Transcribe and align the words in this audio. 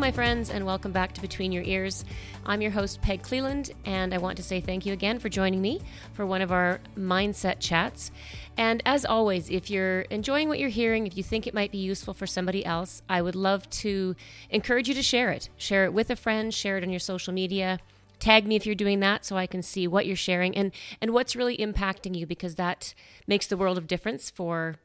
My 0.00 0.10
friends, 0.10 0.48
and 0.48 0.64
welcome 0.64 0.92
back 0.92 1.12
to 1.12 1.20
Between 1.20 1.52
Your 1.52 1.62
Ears. 1.62 2.06
I'm 2.46 2.62
your 2.62 2.70
host, 2.70 3.02
Peg 3.02 3.22
Cleland, 3.22 3.72
and 3.84 4.14
I 4.14 4.18
want 4.18 4.38
to 4.38 4.42
say 4.42 4.58
thank 4.58 4.86
you 4.86 4.94
again 4.94 5.18
for 5.18 5.28
joining 5.28 5.60
me 5.60 5.82
for 6.14 6.24
one 6.24 6.40
of 6.40 6.50
our 6.50 6.80
mindset 6.96 7.56
chats. 7.60 8.10
And 8.56 8.82
as 8.86 9.04
always, 9.04 9.50
if 9.50 9.68
you're 9.68 10.00
enjoying 10.08 10.48
what 10.48 10.58
you're 10.58 10.70
hearing, 10.70 11.06
if 11.06 11.18
you 11.18 11.22
think 11.22 11.46
it 11.46 11.52
might 11.52 11.70
be 11.70 11.76
useful 11.76 12.14
for 12.14 12.26
somebody 12.26 12.64
else, 12.64 13.02
I 13.10 13.20
would 13.20 13.34
love 13.34 13.68
to 13.70 14.16
encourage 14.48 14.88
you 14.88 14.94
to 14.94 15.02
share 15.02 15.32
it. 15.32 15.50
Share 15.58 15.84
it 15.84 15.92
with 15.92 16.08
a 16.08 16.16
friend, 16.16 16.52
share 16.52 16.78
it 16.78 16.82
on 16.82 16.88
your 16.88 16.98
social 16.98 17.34
media. 17.34 17.78
Tag 18.20 18.46
me 18.46 18.56
if 18.56 18.64
you're 18.64 18.74
doing 18.74 19.00
that 19.00 19.26
so 19.26 19.36
I 19.36 19.46
can 19.46 19.62
see 19.62 19.86
what 19.86 20.06
you're 20.06 20.16
sharing 20.16 20.56
and, 20.56 20.72
and 21.02 21.10
what's 21.12 21.36
really 21.36 21.58
impacting 21.58 22.16
you 22.16 22.26
because 22.26 22.54
that 22.54 22.94
makes 23.26 23.46
the 23.46 23.56
world 23.58 23.76
of 23.76 23.86
difference 23.86 24.30
for 24.30 24.76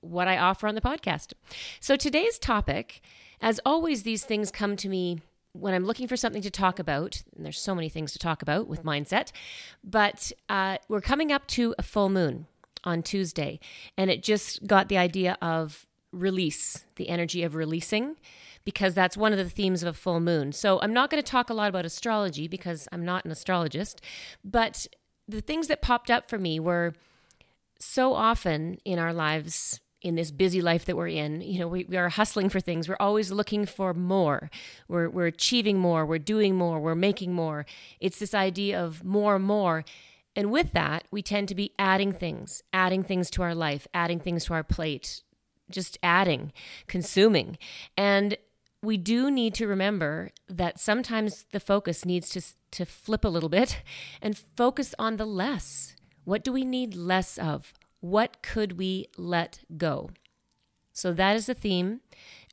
what 0.00 0.28
I 0.28 0.38
offer 0.38 0.66
on 0.66 0.74
the 0.74 0.80
podcast. 0.80 1.32
So 1.80 1.96
today's 1.96 2.38
topic 2.38 3.02
as 3.40 3.60
always, 3.64 4.02
these 4.02 4.24
things 4.24 4.50
come 4.50 4.76
to 4.76 4.88
me 4.88 5.20
when 5.52 5.74
I'm 5.74 5.84
looking 5.84 6.06
for 6.06 6.16
something 6.16 6.42
to 6.42 6.50
talk 6.50 6.78
about, 6.78 7.22
and 7.34 7.44
there's 7.44 7.58
so 7.58 7.74
many 7.74 7.88
things 7.88 8.12
to 8.12 8.18
talk 8.18 8.42
about 8.42 8.68
with 8.68 8.84
mindset, 8.84 9.32
but 9.82 10.30
uh, 10.48 10.76
we're 10.88 11.00
coming 11.00 11.32
up 11.32 11.46
to 11.48 11.74
a 11.78 11.82
full 11.82 12.08
moon 12.08 12.46
on 12.84 13.02
Tuesday, 13.02 13.58
and 13.96 14.10
it 14.10 14.22
just 14.22 14.66
got 14.66 14.88
the 14.88 14.98
idea 14.98 15.36
of 15.42 15.86
release, 16.12 16.84
the 16.96 17.08
energy 17.08 17.42
of 17.42 17.54
releasing, 17.54 18.16
because 18.64 18.94
that's 18.94 19.16
one 19.16 19.32
of 19.32 19.38
the 19.38 19.48
themes 19.48 19.82
of 19.82 19.88
a 19.88 19.98
full 19.98 20.20
moon. 20.20 20.52
So 20.52 20.80
I'm 20.82 20.92
not 20.92 21.10
going 21.10 21.22
to 21.22 21.28
talk 21.28 21.50
a 21.50 21.54
lot 21.54 21.68
about 21.68 21.84
astrology 21.84 22.46
because 22.46 22.86
I'm 22.92 23.04
not 23.04 23.24
an 23.24 23.30
astrologist, 23.30 24.00
but 24.44 24.86
the 25.26 25.40
things 25.40 25.66
that 25.68 25.82
popped 25.82 26.10
up 26.10 26.28
for 26.28 26.38
me 26.38 26.60
were 26.60 26.94
so 27.78 28.12
often 28.12 28.78
in 28.84 28.98
our 28.98 29.14
lives 29.14 29.80
in 30.02 30.14
this 30.14 30.30
busy 30.30 30.60
life 30.60 30.84
that 30.86 30.96
we're 30.96 31.08
in. 31.08 31.40
You 31.40 31.60
know 31.60 31.68
we, 31.68 31.84
we 31.84 31.96
are 31.96 32.08
hustling 32.08 32.48
for 32.48 32.60
things. 32.60 32.88
We're 32.88 32.96
always 33.00 33.30
looking 33.30 33.66
for 33.66 33.94
more. 33.94 34.50
We're, 34.88 35.08
we're 35.08 35.26
achieving 35.26 35.78
more. 35.78 36.06
We're 36.06 36.18
doing 36.18 36.56
more. 36.56 36.80
We're 36.80 36.94
making 36.94 37.32
more. 37.32 37.66
It's 38.00 38.18
this 38.18 38.34
idea 38.34 38.82
of 38.82 39.04
more 39.04 39.38
more. 39.38 39.84
And 40.36 40.50
with 40.50 40.72
that 40.72 41.04
we 41.10 41.22
tend 41.22 41.48
to 41.48 41.54
be 41.54 41.72
adding 41.78 42.12
things 42.12 42.62
adding 42.72 43.02
things 43.02 43.30
to 43.30 43.42
our 43.42 43.54
life 43.54 43.86
adding 43.92 44.20
things 44.20 44.44
to 44.44 44.54
our 44.54 44.62
plate 44.62 45.22
just 45.70 45.98
adding 46.02 46.52
consuming. 46.86 47.56
And 47.96 48.36
we 48.82 48.96
do 48.96 49.30
need 49.30 49.54
to 49.54 49.66
remember 49.66 50.30
that 50.48 50.80
sometimes 50.80 51.44
the 51.52 51.60
focus 51.60 52.04
needs 52.04 52.28
to 52.30 52.42
to 52.72 52.84
flip 52.84 53.24
a 53.24 53.28
little 53.28 53.48
bit 53.48 53.82
and 54.22 54.38
focus 54.56 54.94
on 54.98 55.16
the 55.16 55.26
less. 55.26 55.96
What 56.24 56.44
do 56.44 56.52
we 56.52 56.64
need 56.64 56.94
less 56.94 57.38
of 57.38 57.72
what 58.00 58.42
could 58.42 58.78
we 58.78 59.06
let 59.16 59.60
go? 59.76 60.10
So 60.92 61.12
that 61.12 61.36
is 61.36 61.46
the 61.46 61.54
theme, 61.54 62.00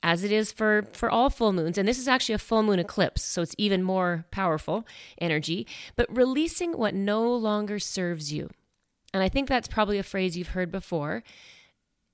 as 0.04 0.24
it 0.24 0.32
is 0.32 0.52
for, 0.52 0.88
for 0.94 1.10
all 1.10 1.30
full 1.30 1.54
moons. 1.54 1.78
And 1.78 1.88
this 1.88 1.98
is 1.98 2.08
actually 2.08 2.36
a 2.36 2.40
full 2.40 2.64
moon 2.64 2.80
eclipse, 2.80 3.24
so 3.24 3.42
it's 3.42 3.56
even 3.58 3.84
more 3.84 4.26
powerful 4.32 4.86
energy. 5.20 5.66
But 5.96 6.16
releasing 6.16 6.78
what 6.78 6.94
no 6.94 7.34
longer 7.34 7.80
serves 7.80 8.32
you. 8.32 8.50
And 9.14 9.24
I 9.24 9.30
think 9.30 9.50
that's 9.50 9.68
probably 9.68 9.98
a 9.98 10.04
phrase 10.04 10.38
you've 10.38 10.50
heard 10.50 10.72
before 10.72 11.24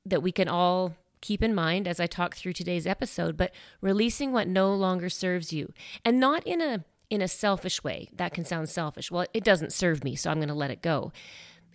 that 0.05 0.23
we 0.23 0.31
can 0.31 0.47
all 0.47 0.95
keep 1.21 1.41
in 1.41 1.55
mind 1.55 1.87
as 1.87 1.99
I 1.99 2.07
talk 2.07 2.35
through 2.35 2.53
today's 2.53 2.87
episode, 2.87 3.37
but 3.37 3.53
releasing 3.81 4.31
what 4.31 4.47
no 4.47 4.73
longer 4.73 5.09
serves 5.09 5.53
you. 5.53 5.73
And 6.05 6.19
not 6.19 6.45
in 6.45 6.61
a 6.61 6.85
in 7.09 7.21
a 7.21 7.27
selfish 7.27 7.83
way. 7.83 8.09
That 8.15 8.33
can 8.33 8.43
sound 8.43 8.69
selfish. 8.69 9.11
Well, 9.11 9.27
it 9.35 9.43
doesn't 9.43 9.71
serve 9.71 10.03
me, 10.03 10.15
so 10.15 10.31
I'm 10.31 10.37
going 10.37 10.47
to 10.47 10.53
let 10.55 10.71
it 10.71 10.81
go 10.81 11.11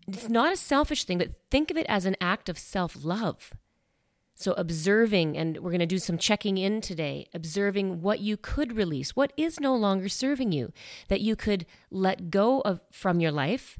it's 0.09 0.29
not 0.29 0.53
a 0.53 0.57
selfish 0.57 1.05
thing, 1.05 1.19
but 1.19 1.33
think 1.51 1.71
of 1.71 1.77
it 1.77 1.87
as 1.89 2.07
an 2.07 2.17
act 2.21 2.49
of 2.49 2.59
self 2.59 2.97
love. 3.05 3.53
So, 4.35 4.53
observing, 4.53 5.37
and 5.37 5.59
we're 5.59 5.71
going 5.71 5.81
to 5.81 5.87
do 5.87 5.99
some 5.99 6.17
checking 6.17 6.59
in 6.59 6.81
today, 6.81 7.27
observing 7.35 8.03
what 8.03 8.21
you 8.21 8.37
could 8.37 8.77
release, 8.77 9.17
what 9.17 9.33
is 9.37 9.59
no 9.59 9.75
longer 9.75 10.09
serving 10.09 10.53
you, 10.53 10.73
that 11.09 11.21
you 11.21 11.35
could 11.35 11.67
let 11.91 12.31
go 12.31 12.61
of 12.61 12.81
from 12.93 13.19
your 13.19 13.33
life 13.33 13.79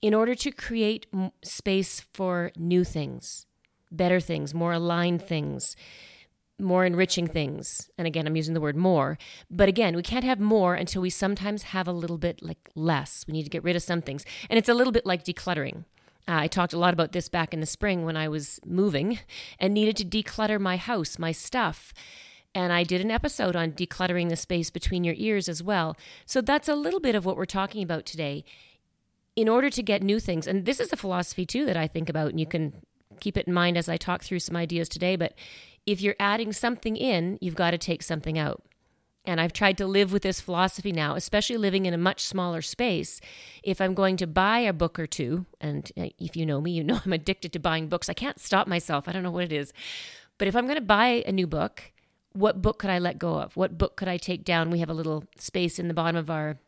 in 0.00 0.14
order 0.14 0.34
to 0.34 0.50
create 0.50 1.06
space 1.42 2.00
for 2.00 2.50
new 2.56 2.82
things, 2.82 3.46
better 3.90 4.20
things, 4.20 4.54
more 4.54 4.72
aligned 4.72 5.22
things, 5.22 5.76
more 6.58 6.84
enriching 6.84 7.26
things. 7.26 7.90
And 7.98 8.06
again, 8.06 8.26
I'm 8.26 8.36
using 8.36 8.54
the 8.54 8.60
word 8.60 8.76
more. 8.76 9.18
But 9.50 9.68
again, 9.68 9.96
we 9.96 10.02
can't 10.02 10.24
have 10.24 10.38
more 10.38 10.74
until 10.74 11.02
we 11.02 11.10
sometimes 11.10 11.64
have 11.64 11.88
a 11.88 11.92
little 11.92 12.18
bit 12.18 12.42
like 12.42 12.70
less. 12.74 13.24
We 13.26 13.32
need 13.32 13.42
to 13.44 13.50
get 13.50 13.64
rid 13.64 13.76
of 13.76 13.82
some 13.82 14.02
things. 14.02 14.24
And 14.48 14.58
it's 14.58 14.68
a 14.68 14.74
little 14.74 14.92
bit 14.92 15.06
like 15.06 15.24
decluttering. 15.24 15.84
Uh, 16.26 16.40
I 16.40 16.46
talked 16.46 16.72
a 16.72 16.78
lot 16.78 16.94
about 16.94 17.12
this 17.12 17.28
back 17.28 17.52
in 17.52 17.60
the 17.60 17.66
spring 17.66 18.04
when 18.04 18.16
I 18.16 18.28
was 18.28 18.60
moving 18.64 19.18
and 19.58 19.74
needed 19.74 19.96
to 19.98 20.04
declutter 20.04 20.58
my 20.58 20.76
house, 20.76 21.18
my 21.18 21.32
stuff. 21.32 21.92
And 22.54 22.72
I 22.72 22.84
did 22.84 23.00
an 23.00 23.10
episode 23.10 23.56
on 23.56 23.72
decluttering 23.72 24.28
the 24.28 24.36
space 24.36 24.70
between 24.70 25.04
your 25.04 25.16
ears 25.18 25.48
as 25.48 25.62
well. 25.62 25.96
So 26.24 26.40
that's 26.40 26.68
a 26.68 26.76
little 26.76 27.00
bit 27.00 27.14
of 27.14 27.26
what 27.26 27.36
we're 27.36 27.44
talking 27.46 27.82
about 27.82 28.06
today. 28.06 28.44
In 29.36 29.48
order 29.48 29.68
to 29.68 29.82
get 29.82 30.00
new 30.00 30.20
things, 30.20 30.46
and 30.46 30.64
this 30.64 30.78
is 30.78 30.92
a 30.92 30.96
philosophy 30.96 31.44
too 31.44 31.66
that 31.66 31.76
I 31.76 31.88
think 31.88 32.08
about, 32.08 32.28
and 32.30 32.38
you 32.38 32.46
can 32.46 32.72
keep 33.18 33.36
it 33.36 33.48
in 33.48 33.52
mind 33.52 33.76
as 33.76 33.88
I 33.88 33.96
talk 33.96 34.22
through 34.22 34.38
some 34.38 34.54
ideas 34.54 34.88
today. 34.88 35.16
But 35.16 35.34
if 35.86 36.00
you're 36.00 36.16
adding 36.18 36.52
something 36.52 36.96
in, 36.96 37.38
you've 37.40 37.54
got 37.54 37.72
to 37.72 37.78
take 37.78 38.02
something 38.02 38.38
out. 38.38 38.62
And 39.26 39.40
I've 39.40 39.54
tried 39.54 39.78
to 39.78 39.86
live 39.86 40.12
with 40.12 40.22
this 40.22 40.40
philosophy 40.40 40.92
now, 40.92 41.14
especially 41.14 41.56
living 41.56 41.86
in 41.86 41.94
a 41.94 41.98
much 41.98 42.20
smaller 42.20 42.60
space. 42.60 43.20
If 43.62 43.80
I'm 43.80 43.94
going 43.94 44.18
to 44.18 44.26
buy 44.26 44.58
a 44.58 44.72
book 44.72 44.98
or 44.98 45.06
two, 45.06 45.46
and 45.60 45.90
uh, 45.96 46.08
if 46.18 46.36
you 46.36 46.44
know 46.44 46.60
me, 46.60 46.72
you 46.72 46.84
know 46.84 47.00
I'm 47.04 47.12
addicted 47.12 47.52
to 47.54 47.58
buying 47.58 47.88
books. 47.88 48.08
I 48.08 48.14
can't 48.14 48.38
stop 48.38 48.66
myself. 48.66 49.08
I 49.08 49.12
don't 49.12 49.22
know 49.22 49.30
what 49.30 49.44
it 49.44 49.52
is. 49.52 49.72
But 50.36 50.48
if 50.48 50.56
I'm 50.56 50.66
going 50.66 50.76
to 50.76 50.82
buy 50.82 51.24
a 51.26 51.32
new 51.32 51.46
book, 51.46 51.92
what 52.32 52.60
book 52.60 52.78
could 52.78 52.90
I 52.90 52.98
let 52.98 53.18
go 53.18 53.38
of? 53.38 53.56
What 53.56 53.78
book 53.78 53.96
could 53.96 54.08
I 54.08 54.16
take 54.18 54.44
down? 54.44 54.70
We 54.70 54.80
have 54.80 54.90
a 54.90 54.94
little 54.94 55.24
space 55.38 55.78
in 55.78 55.88
the 55.88 55.94
bottom 55.94 56.16
of 56.16 56.28
our 56.28 56.58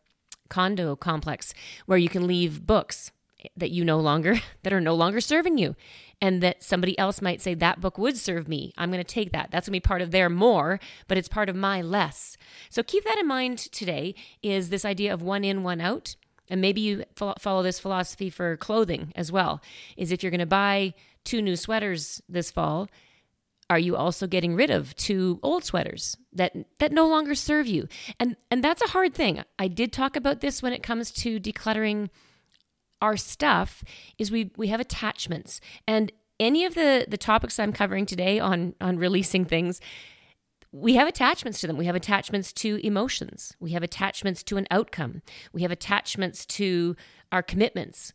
condo 0.49 0.95
complex 0.95 1.53
where 1.85 1.97
you 1.97 2.09
can 2.09 2.25
leave 2.25 2.65
books 2.65 3.11
that 3.55 3.71
you 3.71 3.85
no 3.85 3.99
longer 3.99 4.39
that 4.63 4.73
are 4.73 4.81
no 4.81 4.95
longer 4.95 5.21
serving 5.21 5.57
you. 5.57 5.75
And 6.19 6.41
that 6.41 6.63
somebody 6.63 6.97
else 6.97 7.21
might 7.21 7.41
say 7.41 7.53
that 7.53 7.79
book 7.79 7.99
would 7.99 8.17
serve 8.17 8.47
me. 8.47 8.73
I'm 8.75 8.89
going 8.91 9.03
to 9.03 9.13
take 9.13 9.33
that. 9.33 9.49
That's 9.51 9.67
going 9.67 9.79
to 9.79 9.83
be 9.83 9.87
part 9.87 10.01
of 10.01 10.11
their 10.11 10.29
more 10.29 10.79
but 11.07 11.17
it's 11.17 11.27
part 11.27 11.49
of 11.49 11.55
my 11.55 11.81
less. 11.81 12.37
So 12.69 12.81
keep 12.81 13.03
that 13.03 13.19
in 13.19 13.27
mind 13.27 13.59
today 13.59 14.15
is 14.41 14.69
this 14.69 14.83
idea 14.83 15.13
of 15.13 15.21
one 15.21 15.43
in 15.43 15.63
one 15.63 15.79
out. 15.79 16.15
And 16.49 16.61
maybe 16.61 16.81
you 16.81 17.03
follow 17.15 17.61
this 17.61 17.79
philosophy 17.79 18.29
for 18.29 18.57
clothing 18.57 19.11
as 19.15 19.31
well 19.31 19.61
is 19.95 20.11
if 20.11 20.23
you're 20.23 20.31
going 20.31 20.39
to 20.39 20.45
buy 20.45 20.93
two 21.23 21.41
new 21.41 21.55
sweaters 21.57 22.21
this 22.29 22.51
fall 22.51 22.89
are 23.69 23.79
you 23.79 23.95
also 23.95 24.27
getting 24.27 24.55
rid 24.55 24.69
of 24.69 24.95
two 24.95 25.39
old 25.43 25.63
sweaters 25.63 26.17
that 26.33 26.53
that 26.79 26.91
no 26.91 27.07
longer 27.07 27.35
serve 27.35 27.67
you? 27.67 27.87
And 28.19 28.37
and 28.49 28.63
that's 28.63 28.81
a 28.81 28.87
hard 28.87 29.13
thing. 29.13 29.43
I 29.59 29.67
did 29.67 29.91
talk 29.91 30.15
about 30.15 30.39
this 30.39 30.63
when 30.63 30.73
it 30.73 30.83
comes 30.83 31.11
to 31.11 31.39
decluttering 31.39 32.09
our 33.01 33.17
stuff 33.17 33.83
is 34.17 34.31
we 34.31 34.51
we 34.57 34.67
have 34.67 34.79
attachments. 34.79 35.59
And 35.87 36.11
any 36.39 36.65
of 36.65 36.75
the 36.75 37.05
the 37.07 37.17
topics 37.17 37.57
i'm 37.57 37.73
covering 37.73 38.05
today 38.05 38.39
on 38.39 38.75
on 38.79 38.97
releasing 38.97 39.43
things 39.43 39.81
we 40.71 40.95
have 40.95 41.07
attachments 41.07 41.61
to 41.61 41.67
them. 41.67 41.77
We 41.77 41.85
have 41.85 41.95
attachments 41.95 42.51
to 42.53 42.85
emotions. 42.85 43.55
We 43.59 43.71
have 43.71 43.83
attachments 43.83 44.43
to 44.43 44.57
an 44.57 44.67
outcome. 44.69 45.21
We 45.53 45.61
have 45.61 45.71
attachments 45.71 46.45
to 46.47 46.95
our 47.31 47.41
commitments. 47.41 48.13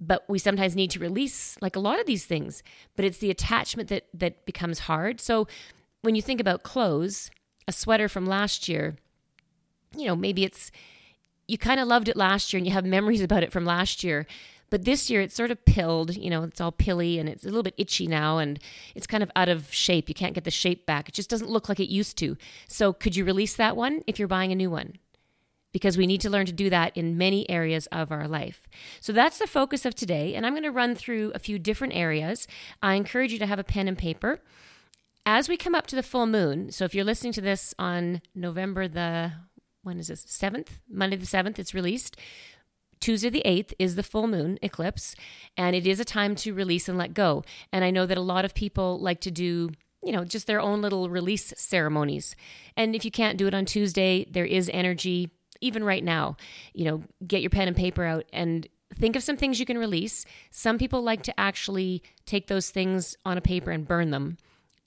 But 0.00 0.24
we 0.28 0.40
sometimes 0.40 0.74
need 0.74 0.90
to 0.90 0.98
release 0.98 1.56
like 1.62 1.76
a 1.76 1.80
lot 1.80 2.00
of 2.00 2.06
these 2.06 2.26
things. 2.26 2.64
But 2.96 3.04
it's 3.04 3.18
the 3.18 3.30
attachment 3.30 3.88
that 3.90 4.08
that 4.12 4.44
becomes 4.44 4.80
hard. 4.80 5.20
So 5.20 5.46
when 6.02 6.16
you 6.16 6.20
think 6.20 6.40
about 6.40 6.64
clothes 6.64 7.30
a 7.66 7.72
sweater 7.72 8.08
from 8.08 8.26
last 8.26 8.68
year 8.68 8.96
you 9.96 10.06
know 10.06 10.16
maybe 10.16 10.44
it's 10.44 10.70
you 11.46 11.58
kind 11.58 11.80
of 11.80 11.88
loved 11.88 12.08
it 12.08 12.16
last 12.16 12.52
year 12.52 12.58
and 12.58 12.66
you 12.66 12.72
have 12.72 12.84
memories 12.84 13.20
about 13.22 13.42
it 13.42 13.52
from 13.52 13.64
last 13.64 14.02
year. 14.02 14.26
But 14.70 14.84
this 14.84 15.10
year 15.10 15.20
it's 15.20 15.34
sort 15.34 15.50
of 15.50 15.64
pilled, 15.64 16.16
you 16.16 16.30
know, 16.30 16.42
it's 16.42 16.60
all 16.60 16.72
pilly 16.72 17.18
and 17.18 17.28
it's 17.28 17.44
a 17.44 17.46
little 17.46 17.62
bit 17.62 17.74
itchy 17.76 18.06
now 18.06 18.38
and 18.38 18.58
it's 18.94 19.06
kind 19.06 19.22
of 19.22 19.30
out 19.36 19.48
of 19.48 19.72
shape. 19.72 20.08
You 20.08 20.14
can't 20.14 20.34
get 20.34 20.44
the 20.44 20.50
shape 20.50 20.86
back. 20.86 21.08
It 21.08 21.14
just 21.14 21.30
doesn't 21.30 21.50
look 21.50 21.68
like 21.68 21.80
it 21.80 21.92
used 21.92 22.16
to. 22.18 22.36
So 22.66 22.92
could 22.92 23.14
you 23.14 23.24
release 23.24 23.54
that 23.56 23.76
one 23.76 24.02
if 24.06 24.18
you're 24.18 24.26
buying 24.26 24.52
a 24.52 24.56
new 24.56 24.70
one? 24.70 24.94
Because 25.70 25.98
we 25.98 26.06
need 26.06 26.20
to 26.22 26.30
learn 26.30 26.46
to 26.46 26.52
do 26.52 26.70
that 26.70 26.96
in 26.96 27.18
many 27.18 27.48
areas 27.50 27.86
of 27.92 28.10
our 28.10 28.26
life. 28.26 28.66
So 29.00 29.12
that's 29.12 29.38
the 29.38 29.46
focus 29.46 29.84
of 29.84 29.94
today. 29.94 30.34
And 30.34 30.46
I'm 30.46 30.54
going 30.54 30.62
to 30.62 30.70
run 30.70 30.94
through 30.94 31.32
a 31.34 31.40
few 31.40 31.58
different 31.58 31.94
areas. 31.94 32.46
I 32.82 32.94
encourage 32.94 33.32
you 33.32 33.38
to 33.40 33.46
have 33.46 33.58
a 33.58 33.64
pen 33.64 33.88
and 33.88 33.98
paper. 33.98 34.40
As 35.26 35.48
we 35.48 35.56
come 35.56 35.74
up 35.74 35.86
to 35.88 35.96
the 35.96 36.02
full 36.02 36.26
moon, 36.26 36.70
so 36.70 36.84
if 36.84 36.94
you're 36.94 37.04
listening 37.04 37.32
to 37.34 37.40
this 37.40 37.74
on 37.78 38.22
November 38.34 38.86
the 38.88 39.32
when 39.84 39.98
is 39.98 40.08
this? 40.08 40.24
7th, 40.24 40.68
Monday 40.90 41.16
the 41.16 41.26
7th, 41.26 41.58
it's 41.58 41.74
released. 41.74 42.16
Tuesday 43.00 43.28
the 43.28 43.42
8th 43.44 43.74
is 43.78 43.96
the 43.96 44.02
full 44.02 44.26
moon 44.26 44.58
eclipse, 44.62 45.14
and 45.56 45.76
it 45.76 45.86
is 45.86 46.00
a 46.00 46.04
time 46.04 46.34
to 46.36 46.54
release 46.54 46.88
and 46.88 46.98
let 46.98 47.14
go. 47.14 47.44
And 47.72 47.84
I 47.84 47.90
know 47.90 48.06
that 48.06 48.18
a 48.18 48.22
lot 48.22 48.44
of 48.44 48.54
people 48.54 48.98
like 48.98 49.20
to 49.20 49.30
do, 49.30 49.70
you 50.02 50.10
know, 50.10 50.24
just 50.24 50.46
their 50.46 50.60
own 50.60 50.80
little 50.80 51.10
release 51.10 51.52
ceremonies. 51.56 52.34
And 52.76 52.96
if 52.96 53.04
you 53.04 53.10
can't 53.10 53.38
do 53.38 53.46
it 53.46 53.54
on 53.54 53.66
Tuesday, 53.66 54.26
there 54.30 54.46
is 54.46 54.70
energy, 54.72 55.30
even 55.60 55.84
right 55.84 56.02
now. 56.02 56.36
You 56.72 56.84
know, 56.86 57.04
get 57.26 57.42
your 57.42 57.50
pen 57.50 57.68
and 57.68 57.76
paper 57.76 58.04
out 58.04 58.24
and 58.32 58.66
think 58.94 59.16
of 59.16 59.22
some 59.22 59.36
things 59.36 59.60
you 59.60 59.66
can 59.66 59.78
release. 59.78 60.24
Some 60.50 60.78
people 60.78 61.02
like 61.02 61.22
to 61.24 61.38
actually 61.38 62.02
take 62.24 62.46
those 62.46 62.70
things 62.70 63.16
on 63.24 63.36
a 63.36 63.42
paper 63.42 63.70
and 63.70 63.86
burn 63.86 64.10
them 64.10 64.38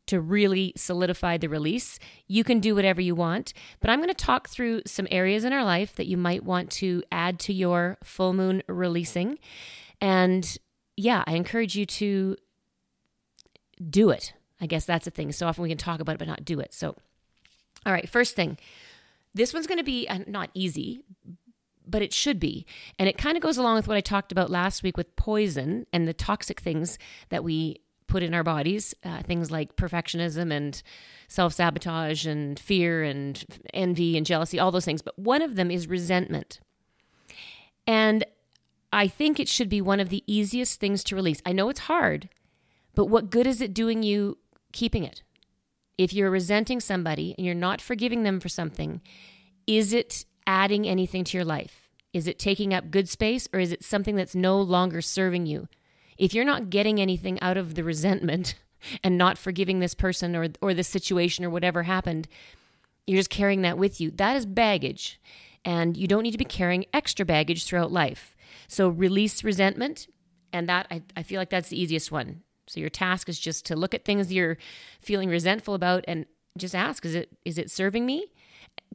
to 0.07 0.19
really 0.19 0.73
solidify 0.75 1.37
the 1.37 1.47
release. 1.47 1.99
You 2.27 2.43
can 2.43 2.59
do 2.59 2.75
whatever 2.75 3.01
you 3.01 3.15
want, 3.15 3.53
but 3.79 3.89
I'm 3.89 3.99
going 3.99 4.09
to 4.09 4.13
talk 4.13 4.49
through 4.49 4.81
some 4.85 5.07
areas 5.11 5.43
in 5.43 5.53
our 5.53 5.63
life 5.63 5.95
that 5.95 6.07
you 6.07 6.17
might 6.17 6.43
want 6.43 6.71
to 6.71 7.03
add 7.11 7.39
to 7.41 7.53
your 7.53 7.97
full 8.03 8.33
moon 8.33 8.63
releasing. 8.67 9.39
And 10.01 10.57
yeah, 10.95 11.23
I 11.27 11.33
encourage 11.33 11.75
you 11.75 11.85
to 11.85 12.35
do 13.89 14.09
it. 14.09 14.33
I 14.59 14.65
guess 14.65 14.85
that's 14.85 15.05
the 15.05 15.11
thing. 15.11 15.31
So 15.31 15.47
often 15.47 15.63
we 15.63 15.69
can 15.69 15.77
talk 15.77 15.99
about 15.99 16.15
it, 16.15 16.19
but 16.19 16.27
not 16.27 16.43
do 16.43 16.59
it. 16.59 16.73
So, 16.73 16.95
all 17.85 17.93
right, 17.93 18.09
first 18.09 18.35
thing 18.35 18.57
this 19.33 19.53
one's 19.53 19.67
going 19.67 19.77
to 19.77 19.83
be 19.83 20.07
uh, 20.07 20.19
not 20.25 20.49
easy, 20.53 21.01
but 21.85 22.01
it 22.01 22.11
should 22.11 22.39
be. 22.39 22.65
And 22.97 23.07
it 23.07 23.17
kind 23.17 23.37
of 23.37 23.43
goes 23.43 23.57
along 23.57 23.75
with 23.75 23.87
what 23.87 23.95
I 23.95 24.01
talked 24.01 24.31
about 24.31 24.49
last 24.49 24.83
week 24.83 24.97
with 24.97 25.15
poison 25.15 25.85
and 25.93 26.07
the 26.07 26.13
toxic 26.13 26.59
things 26.59 26.97
that 27.29 27.43
we 27.43 27.77
put 28.07 28.23
in 28.23 28.33
our 28.33 28.43
bodies, 28.43 28.93
uh, 29.03 29.21
things 29.21 29.51
like 29.51 29.75
perfectionism 29.75 30.51
and 30.51 30.81
self 31.27 31.53
sabotage 31.53 32.25
and 32.25 32.59
fear 32.59 33.03
and 33.03 33.43
envy 33.73 34.17
and 34.17 34.25
jealousy, 34.25 34.59
all 34.59 34.71
those 34.71 34.85
things. 34.85 35.01
But 35.01 35.19
one 35.19 35.41
of 35.41 35.55
them 35.55 35.69
is 35.69 35.87
resentment. 35.87 36.59
And 37.85 38.25
I 38.91 39.07
think 39.07 39.39
it 39.39 39.47
should 39.47 39.69
be 39.69 39.81
one 39.81 39.99
of 39.99 40.09
the 40.09 40.23
easiest 40.27 40.79
things 40.79 41.03
to 41.05 41.15
release. 41.15 41.41
I 41.45 41.51
know 41.51 41.69
it's 41.69 41.81
hard, 41.81 42.29
but 42.95 43.05
what 43.05 43.29
good 43.29 43.47
is 43.47 43.61
it 43.61 43.73
doing 43.73 44.03
you 44.03 44.37
keeping 44.71 45.03
it? 45.03 45.23
If 45.97 46.13
you're 46.13 46.29
resenting 46.29 46.79
somebody 46.79 47.33
and 47.37 47.45
you're 47.45 47.55
not 47.55 47.81
forgiving 47.81 48.23
them 48.23 48.39
for 48.39 48.49
something, 48.49 49.01
is 49.65 49.93
it 49.93 50.25
adding 50.45 50.87
anything 50.87 51.23
to 51.25 51.37
your 51.37 51.45
life? 51.45 51.89
Is 52.13 52.27
it 52.27 52.39
taking 52.39 52.73
up 52.73 52.89
good 52.89 53.09
space 53.09 53.47
or 53.51 53.59
is 53.59 53.71
it 53.71 53.83
something 53.83 54.15
that's 54.15 54.35
no 54.35 54.59
longer 54.61 55.01
serving 55.01 55.45
you? 55.45 55.67
If 56.17 56.33
you're 56.33 56.45
not 56.45 56.69
getting 56.69 56.99
anything 56.99 57.39
out 57.41 57.57
of 57.57 57.75
the 57.75 57.83
resentment 57.83 58.55
and 59.03 59.17
not 59.17 59.37
forgiving 59.37 59.79
this 59.79 59.93
person 59.93 60.35
or 60.35 60.47
or 60.61 60.73
the 60.73 60.83
situation 60.83 61.45
or 61.45 61.49
whatever 61.49 61.83
happened, 61.83 62.27
you're 63.05 63.19
just 63.19 63.29
carrying 63.29 63.61
that 63.61 63.77
with 63.77 63.99
you. 64.01 64.11
That 64.11 64.35
is 64.35 64.45
baggage. 64.45 65.19
And 65.65 65.97
you 65.97 66.07
don't 66.07 66.23
need 66.23 66.31
to 66.31 66.37
be 66.37 66.45
carrying 66.45 66.85
extra 66.93 67.25
baggage 67.25 67.65
throughout 67.65 67.91
life. 67.91 68.35
So 68.67 68.89
release 68.89 69.43
resentment. 69.43 70.07
And 70.53 70.69
that 70.69 70.87
I, 70.89 71.01
I 71.15 71.23
feel 71.23 71.39
like 71.39 71.49
that's 71.49 71.69
the 71.69 71.81
easiest 71.81 72.11
one. 72.11 72.43
So 72.67 72.79
your 72.79 72.89
task 72.89 73.27
is 73.27 73.39
just 73.39 73.65
to 73.65 73.75
look 73.75 73.93
at 73.93 74.05
things 74.05 74.31
you're 74.31 74.57
feeling 75.01 75.29
resentful 75.29 75.73
about 75.73 76.05
and 76.07 76.25
just 76.57 76.75
ask, 76.75 77.05
is 77.05 77.15
it 77.15 77.29
is 77.45 77.57
it 77.57 77.71
serving 77.71 78.05
me? 78.05 78.31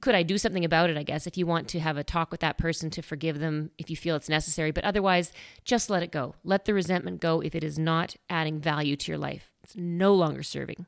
Could 0.02 0.16
I 0.16 0.24
do 0.24 0.36
something 0.36 0.64
about 0.64 0.90
it, 0.90 0.98
I 0.98 1.04
guess, 1.04 1.28
if 1.28 1.38
you 1.38 1.46
want 1.46 1.68
to 1.68 1.80
have 1.80 1.96
a 1.96 2.02
talk 2.02 2.32
with 2.32 2.40
that 2.40 2.58
person 2.58 2.90
to 2.90 3.02
forgive 3.02 3.38
them 3.38 3.70
if 3.78 3.88
you 3.88 3.96
feel 3.96 4.16
it's 4.16 4.28
necessary. 4.28 4.72
But 4.72 4.82
otherwise, 4.82 5.32
just 5.64 5.88
let 5.88 6.02
it 6.02 6.10
go. 6.10 6.34
Let 6.42 6.64
the 6.64 6.74
resentment 6.74 7.20
go 7.20 7.40
if 7.40 7.54
it 7.54 7.62
is 7.62 7.78
not 7.78 8.16
adding 8.28 8.58
value 8.58 8.96
to 8.96 9.12
your 9.12 9.18
life. 9.18 9.52
It's 9.62 9.76
no 9.76 10.12
longer 10.12 10.42
serving. 10.42 10.86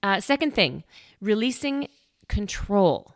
Uh, 0.00 0.20
second 0.20 0.54
thing, 0.54 0.84
releasing 1.20 1.88
control. 2.28 3.14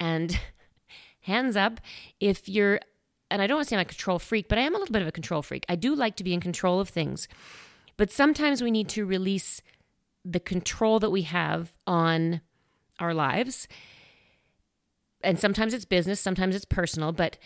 And 0.00 0.36
hands 1.20 1.56
up 1.56 1.80
if 2.18 2.48
you're, 2.48 2.80
and 3.30 3.40
I 3.40 3.46
don't 3.46 3.58
want 3.58 3.66
to 3.66 3.70
say 3.70 3.76
I'm 3.76 3.82
a 3.82 3.84
control 3.84 4.18
freak, 4.18 4.48
but 4.48 4.58
I 4.58 4.62
am 4.62 4.74
a 4.74 4.78
little 4.78 4.92
bit 4.92 5.02
of 5.02 5.08
a 5.08 5.12
control 5.12 5.40
freak. 5.40 5.64
I 5.68 5.76
do 5.76 5.94
like 5.94 6.16
to 6.16 6.24
be 6.24 6.34
in 6.34 6.40
control 6.40 6.80
of 6.80 6.88
things. 6.88 7.28
But 7.96 8.10
sometimes 8.10 8.60
we 8.60 8.72
need 8.72 8.88
to 8.88 9.06
release 9.06 9.62
the 10.24 10.40
control 10.40 10.98
that 10.98 11.10
we 11.10 11.22
have 11.22 11.76
on 11.86 12.40
our 12.98 13.14
lives. 13.14 13.68
And 15.26 15.38
sometimes 15.40 15.74
it's 15.74 15.84
business, 15.84 16.20
sometimes 16.20 16.54
it's 16.54 16.64
personal, 16.64 17.12
but 17.12 17.36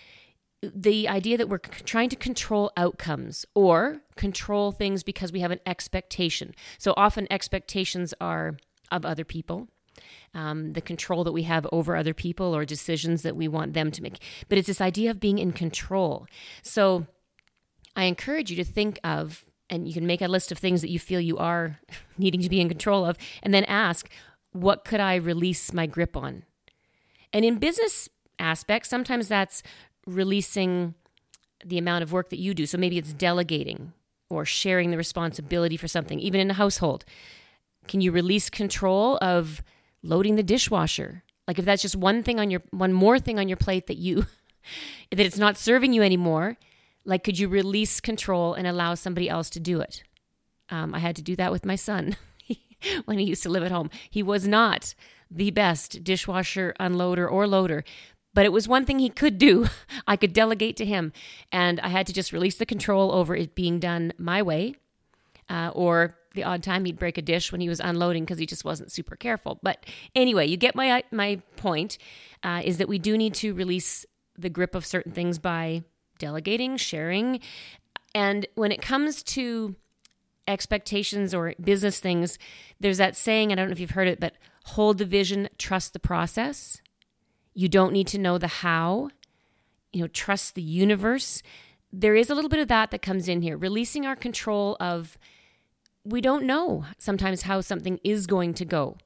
the 0.63 1.09
idea 1.09 1.39
that 1.39 1.49
we're 1.49 1.59
trying 1.59 2.11
to 2.11 2.17
control 2.17 2.71
outcomes 2.77 3.47
or 3.55 4.03
control 4.17 4.73
things 4.73 5.03
because 5.03 5.33
we 5.33 5.41
have 5.41 5.51
an 5.51 5.61
expectation. 5.65 6.55
So 6.79 6.93
often 6.97 7.27
expectations 7.31 8.13
are 8.21 8.57
of 8.93 9.07
other 9.07 9.25
people, 9.25 9.69
um, 10.35 10.75
the 10.75 10.83
control 10.83 11.25
that 11.25 11.33
we 11.33 11.45
have 11.45 11.67
over 11.73 11.97
other 11.97 12.13
people 12.13 12.55
or 12.55 12.67
decisions 12.67 13.23
that 13.23 13.37
we 13.37 13.49
want 13.49 13.73
them 13.73 13.91
to 13.91 14.03
make. 14.03 14.23
But 14.49 14.59
it's 14.59 14.67
this 14.67 14.83
idea 14.83 15.11
of 15.11 15.19
being 15.19 15.39
in 15.39 15.53
control. 15.53 16.27
So 16.63 17.07
I 17.97 18.05
encourage 18.05 18.51
you 18.51 18.57
to 18.57 18.65
think 18.65 18.99
of 19.03 19.47
and 19.71 19.87
you 19.87 19.95
can 19.95 20.07
make 20.07 20.21
a 20.21 20.29
list 20.29 20.53
of 20.53 20.59
things 20.59 20.83
that 20.83 20.91
you 20.91 20.99
feel 20.99 21.21
you 21.21 21.39
are 21.39 21.79
needing 22.19 22.43
to 22.43 22.51
be 22.51 22.61
in 22.61 22.69
control 22.69 23.07
of, 23.07 23.17
and 23.43 23.55
then 23.55 23.65
ask, 23.65 24.11
what 24.53 24.85
could 24.85 25.01
I 25.01 25.15
release 25.15 25.73
my 25.73 25.87
grip 25.87 26.17
on? 26.17 26.43
And 27.33 27.45
in 27.45 27.59
business 27.59 28.09
aspects, 28.39 28.89
sometimes 28.89 29.29
that's 29.29 29.63
releasing 30.07 30.95
the 31.65 31.79
amount 31.79 32.03
of 32.03 32.13
work 32.13 32.31
that 32.31 32.39
you 32.39 32.55
do. 32.55 32.67
So 32.67 32.79
maybe 32.79 32.99
it's 32.99 33.13
delegating 33.13 33.93
or 34.29 34.45
sharing 34.45 34.91
the 34.91 34.97
responsibility 34.97 35.77
for 35.77 35.89
something, 35.89 36.19
even 36.21 36.41
in 36.41 36.51
a 36.51 36.55
household. 36.55 37.05
Can 37.89 38.01
you 38.01 38.13
release 38.13 38.49
control 38.49 39.19
of 39.21 39.63
loading 40.03 40.37
the 40.37 40.43
dishwasher? 40.43 41.23
Like 41.47 41.59
if 41.59 41.65
that's 41.65 41.83
just 41.83 41.97
one 41.97 42.23
thing 42.23 42.39
on 42.39 42.51
your 42.51 42.63
one 42.71 42.93
more 42.93 43.19
thing 43.19 43.39
on 43.39 43.49
your 43.49 43.57
plate 43.57 43.89
that 43.89 43.97
you 43.97 44.27
that 45.11 45.21
it's 45.21 45.39
not 45.39 45.59
serving 45.59 45.93
you 45.93 46.03
anymore, 46.03 46.57
like, 47.05 47.25
could 47.25 47.39
you 47.39 47.49
release 47.49 48.01
control 48.01 48.55
and 48.55 48.67
allow 48.67 48.95
somebody 48.95 49.29
else 49.29 49.51
to 49.51 49.61
do 49.61 49.81
it? 49.81 50.05
Um, 50.69 50.95
I 50.95 50.99
had 50.99 51.17
to 51.17 51.23
do 51.23 51.35
that 51.37 51.51
with 51.51 51.65
my 51.65 51.75
son 51.75 52.17
when 53.05 53.19
he 53.19 53.25
used 53.25 53.43
to 53.43 53.49
live 53.49 53.65
at 53.65 53.73
home. 53.73 53.91
He 54.09 54.23
was 54.23 54.47
not 54.47 54.95
the 55.31 55.51
best 55.51 56.03
dishwasher, 56.03 56.75
unloader, 56.81 57.31
or 57.31 57.47
loader, 57.47 57.85
but 58.33 58.45
it 58.45 58.53
was 58.53 58.69
one 58.69 58.85
thing 58.85 58.99
he 58.99 59.09
could 59.09 59.39
do. 59.39 59.69
I 60.07 60.17
could 60.17 60.33
delegate 60.33 60.77
to 60.79 60.85
him, 60.85 61.13
and 61.51 61.81
I 61.81 61.89
had 61.89 62.07
to 62.07 62.13
just 62.13 62.33
release 62.33 62.57
the 62.57 62.67
control 62.67 63.13
over 63.13 63.35
it 63.35 63.55
being 63.55 63.79
done 63.79 64.13
my 64.19 64.43
way. 64.43 64.75
Uh, 65.49 65.73
or 65.75 66.17
the 66.35 66.45
odd 66.45 66.63
time 66.63 66.85
he'd 66.85 66.99
break 66.99 67.19
a 67.19 67.23
dish 67.23 67.51
when 67.51 67.61
he 67.61 67.69
was 67.69 67.81
unloading 67.81 68.23
because 68.23 68.39
he 68.39 68.47
just 68.47 68.65
wasn't 68.65 68.93
super 68.93 69.17
careful. 69.17 69.59
But 69.65 69.85
anyway, 70.15 70.47
you 70.47 70.57
get 70.57 70.77
my 70.77 71.03
my 71.11 71.43
point. 71.57 71.99
Uh, 72.43 72.63
is 72.65 72.79
that 72.79 72.89
we 72.89 72.99
do 72.99 73.19
need 73.19 73.35
to 73.35 73.53
release 73.53 74.07
the 74.39 74.49
grip 74.49 74.75
of 74.75 74.87
certain 74.87 75.13
things 75.13 75.39
by 75.39 75.83
delegating, 76.19 76.77
sharing. 76.77 77.41
And 78.15 78.47
when 78.55 78.73
it 78.73 78.81
comes 78.81 79.23
to 79.25 79.75
expectations 80.49 81.35
or 81.35 81.55
business 81.61 82.01
things, 82.01 82.39
there's 82.79 82.99
that 82.99 83.17
saying, 83.17 83.53
I 83.53 83.57
don't 83.57 83.67
know 83.67 83.73
if 83.73 83.81
you've 83.81 83.91
heard 83.91 84.09
it, 84.09 84.21
but 84.21 84.35
hold 84.65 84.99
the 84.99 85.05
vision, 85.05 85.49
trust 85.59 85.93
the 85.93 86.01
process. 86.01 86.81
You 87.55 87.69
don't 87.69 87.93
need 87.93 88.07
to 88.09 88.19
know 88.19 88.39
the 88.39 88.49
how, 88.49 89.11
you 89.93 90.03
know, 90.03 90.09
trust 90.09 90.55
the 90.55 90.63
universe. 90.63 91.43
There 91.93 92.15
is 92.15 92.31
a 92.31 92.35
little 92.35 92.51
bit 92.51 92.61
of 92.61 92.69
that 92.69 92.91
that 92.91 93.03
comes 93.03 93.29
in 93.29 93.43
here, 93.43 93.57
releasing 93.57 94.07
our 94.07 94.17
control 94.17 94.77
of 94.79 95.19
we 96.05 96.21
don't 96.21 96.45
know 96.45 96.87
sometimes 96.99 97.43
how 97.43 97.61
something 97.61 97.99
is 98.05 98.27
going 98.27 98.55
to 98.55 98.65
go. 98.65 98.97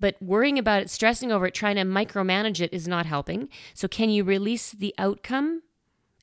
But 0.00 0.16
worrying 0.22 0.58
about 0.58 0.82
it, 0.82 0.90
stressing 0.90 1.32
over 1.32 1.46
it, 1.46 1.54
trying 1.54 1.76
to 1.76 1.82
micromanage 1.82 2.60
it 2.60 2.72
is 2.72 2.86
not 2.86 3.06
helping. 3.06 3.48
So, 3.74 3.88
can 3.88 4.10
you 4.10 4.22
release 4.22 4.70
the 4.70 4.94
outcome 4.96 5.62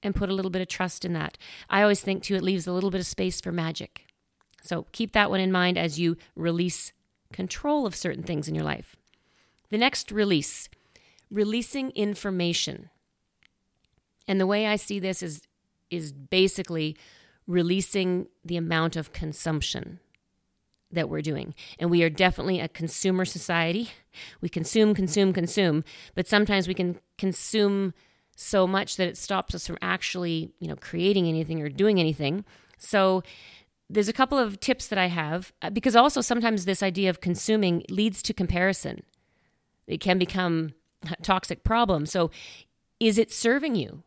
and 0.06 0.16
put 0.16 0.30
a 0.30 0.34
little 0.34 0.52
bit 0.52 0.62
of 0.62 0.68
trust 0.68 1.04
in 1.04 1.14
that. 1.14 1.38
I 1.70 1.82
always 1.82 2.02
think 2.02 2.24
too, 2.24 2.36
it 2.36 2.44
leaves 2.44 2.68
a 2.68 2.72
little 2.72 2.92
bit 2.92 3.02
of 3.02 3.08
space 3.08 3.42
for 3.42 3.52
magic. 3.52 4.06
So 4.62 4.86
keep 4.92 5.12
that 5.12 5.30
one 5.30 5.40
in 5.40 5.52
mind 5.52 5.78
as 5.78 6.00
you 6.00 6.16
release 6.36 6.94
control 7.32 7.86
of 7.86 7.96
certain 7.96 8.24
things 8.24 8.48
in 8.48 8.56
your 8.56 8.64
life. 8.64 8.96
The 9.70 9.78
next 9.78 10.12
release, 10.12 10.70
releasing 11.30 11.92
information. 11.92 12.90
And 14.28 14.40
the 14.40 14.48
way 14.48 14.68
I 14.68 14.76
see 14.76 15.00
this 15.00 15.22
is 15.22 15.42
is 15.92 16.12
basically 16.12 16.98
releasing 17.48 18.28
the 18.44 18.58
amount 18.58 18.96
of 18.96 19.14
consumption 19.14 20.00
that 20.92 21.10
we're 21.10 21.22
doing. 21.22 21.54
And 21.80 21.92
we 21.92 22.04
are 22.04 22.10
definitely 22.10 22.60
a 22.60 22.68
consumer 22.68 23.26
society. 23.26 23.92
We 24.42 24.50
consume, 24.50 24.96
consume, 24.96 25.34
consume, 25.34 25.84
but 26.16 26.28
sometimes 26.28 26.68
we 26.68 26.74
can 26.74 27.00
consume 27.18 27.94
so 28.36 28.66
much 28.66 28.98
that 28.98 29.08
it 29.08 29.18
stops 29.18 29.56
us 29.56 29.68
from 29.68 29.78
actually, 29.82 30.52
you 30.60 30.68
know, 30.68 30.76
creating 30.76 31.28
anything 31.28 31.62
or 31.62 31.70
doing 31.70 32.00
anything. 32.00 32.46
So 32.78 33.24
there's 33.90 34.08
a 34.08 34.14
couple 34.14 34.38
of 34.38 34.60
tips 34.60 34.88
that 34.88 34.98
I 34.98 35.08
have 35.08 35.54
uh, 35.62 35.70
because 35.70 35.96
also 35.96 36.22
sometimes 36.22 36.66
this 36.66 36.82
idea 36.82 37.10
of 37.10 37.22
consuming 37.22 37.84
leads 37.90 38.24
to 38.24 38.34
comparison. 38.34 39.04
It 39.88 40.00
can 40.00 40.18
become 40.18 40.74
a 41.04 41.16
toxic 41.22 41.64
problem. 41.64 42.06
So 42.06 42.32
is 43.00 43.18
it 43.18 43.32
serving 43.32 43.76
you? 43.76 44.04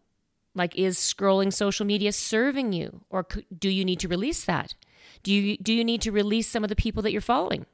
Like 0.54 0.76
is 0.76 0.99
scrolling 0.99 1.52
social 1.52 1.87
media 1.87 2.12
serving 2.12 2.73
you 2.73 3.02
or 3.11 3.26
do 3.56 3.68
you 3.68 3.85
need 3.85 4.00
to 4.00 4.08
release 4.08 4.44
that? 4.44 4.75
Do 5.23 5.32
you 5.32 5.56
do 5.56 5.73
you 5.73 5.85
need 5.85 6.02
to 6.02 6.12
release 6.12 6.49
some 6.49 6.64
of 6.64 6.68
the 6.68 6.76
people 6.76 7.02
that 7.02 7.12
you're 7.12 7.20
following? 7.20 7.66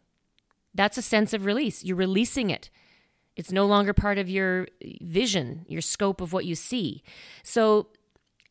That's 0.75 0.99
a 0.99 1.02
sense 1.02 1.32
of 1.32 1.44
release. 1.44 1.84
You're 1.84 1.96
releasing 1.96 2.50
it. 2.50 2.68
It's 3.37 3.52
no 3.52 3.66
longer 3.66 3.92
part 3.92 4.18
of 4.18 4.28
your 4.28 4.68
vision, 5.00 5.64
your 5.68 5.80
scope 5.80 6.20
of 6.20 6.32
what 6.32 6.44
you 6.44 6.54
see. 6.54 7.02
So 7.42 7.88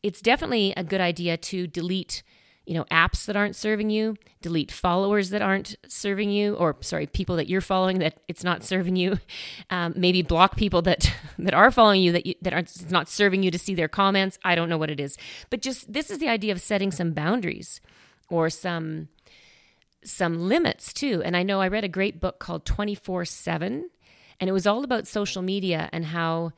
it's 0.02 0.20
definitely 0.20 0.74
a 0.76 0.84
good 0.84 1.00
idea 1.00 1.36
to 1.36 1.66
delete 1.66 2.22
you 2.66 2.74
know 2.74 2.84
apps 2.84 3.26
that 3.26 3.36
aren't 3.36 3.56
serving 3.56 3.90
you 3.90 4.16
delete 4.40 4.72
followers 4.72 5.30
that 5.30 5.42
aren't 5.42 5.76
serving 5.88 6.30
you 6.30 6.54
or 6.54 6.76
sorry 6.80 7.06
people 7.06 7.36
that 7.36 7.48
you're 7.48 7.60
following 7.60 7.98
that 7.98 8.20
it's 8.28 8.44
not 8.44 8.64
serving 8.64 8.96
you. 8.96 9.18
Um, 9.70 9.94
maybe 9.96 10.22
block 10.22 10.56
people 10.56 10.82
that 10.82 11.12
that 11.38 11.54
are 11.54 11.70
following 11.70 12.02
you 12.02 12.12
that 12.12 12.26
you, 12.26 12.34
that 12.42 12.52
aren't 12.52 12.68
it's 12.68 12.90
not 12.90 13.08
serving 13.08 13.42
you 13.42 13.50
to 13.50 13.58
see 13.58 13.74
their 13.74 13.88
comments. 13.88 14.38
I 14.44 14.54
don't 14.54 14.68
know 14.68 14.78
what 14.78 14.90
it 14.90 15.00
is. 15.00 15.16
But 15.50 15.62
just 15.62 15.92
this 15.92 16.10
is 16.10 16.18
the 16.18 16.28
idea 16.28 16.52
of 16.52 16.60
setting 16.60 16.90
some 16.90 17.12
boundaries 17.12 17.80
or 18.28 18.50
some 18.50 19.08
some 20.04 20.48
limits 20.48 20.92
too. 20.92 21.22
And 21.24 21.36
I 21.36 21.42
know 21.42 21.60
I 21.60 21.68
read 21.68 21.84
a 21.84 21.88
great 21.88 22.20
book 22.20 22.38
called 22.38 22.64
24 22.64 23.24
7, 23.24 23.90
and 24.40 24.50
it 24.50 24.52
was 24.52 24.66
all 24.66 24.84
about 24.84 25.06
social 25.06 25.42
media 25.42 25.88
and 25.92 26.06
how 26.06 26.52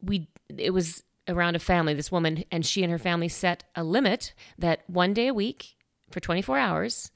we, 0.00 0.28
it 0.56 0.70
was 0.70 1.02
around 1.28 1.56
a 1.56 1.60
family, 1.60 1.94
this 1.94 2.12
woman, 2.12 2.44
and 2.50 2.64
she 2.64 2.82
and 2.82 2.90
her 2.90 2.98
family 2.98 3.28
set 3.28 3.64
a 3.74 3.84
limit 3.84 4.32
that 4.58 4.82
one 4.86 5.12
day 5.12 5.28
a 5.28 5.34
week 5.34 5.76
for 6.10 6.20
24 6.20 6.58
hours. 6.58 7.10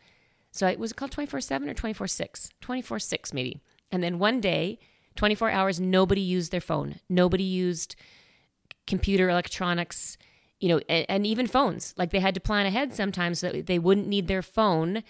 So 0.50 0.66
it 0.66 0.78
was 0.78 0.92
called 0.92 1.12
24 1.12 1.40
7 1.40 1.68
or 1.68 1.74
24 1.74 2.06
6? 2.06 2.50
24 2.60 2.98
6, 2.98 3.32
maybe. 3.32 3.60
And 3.92 4.02
then 4.02 4.18
one 4.18 4.40
day, 4.40 4.78
24 5.16 5.50
hours, 5.50 5.80
nobody 5.80 6.20
used 6.20 6.52
their 6.52 6.60
phone. 6.60 7.00
Nobody 7.08 7.44
used 7.44 7.96
computer 8.86 9.28
electronics, 9.28 10.16
you 10.58 10.68
know, 10.68 10.80
and, 10.88 11.06
and 11.08 11.26
even 11.26 11.46
phones. 11.46 11.94
Like 11.96 12.10
they 12.10 12.20
had 12.20 12.34
to 12.34 12.40
plan 12.40 12.66
ahead 12.66 12.94
sometimes 12.94 13.40
so 13.40 13.50
that 13.50 13.66
they 13.66 13.78
wouldn't 13.78 14.08
need 14.08 14.28
their 14.28 14.42
phone 14.42 15.02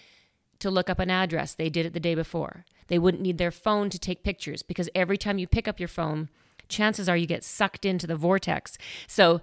to 0.59 0.71
look 0.71 0.91
up 0.91 0.99
an 0.99 1.11
address. 1.11 1.55
They 1.55 1.71
did 1.71 1.87
it 1.87 1.93
the 1.93 2.01
day 2.01 2.15
before. 2.15 2.65
They 2.89 2.99
wouldn't 2.99 3.23
need 3.23 3.39
their 3.39 3.51
phone 3.51 3.89
to 3.91 3.99
take 3.99 4.23
pictures 4.23 4.63
because 4.63 4.91
every 4.95 5.17
time 5.17 5.39
you 5.39 5.47
pick 5.47 5.67
up 5.67 5.79
your 5.79 5.89
phone, 5.89 6.29
chances 6.71 7.09
are 7.09 7.17
you 7.17 7.27
get 7.27 7.45
sucked 7.45 7.85
into 7.85 8.07
the 8.07 8.17
vortex. 8.17 8.79
So 9.07 9.41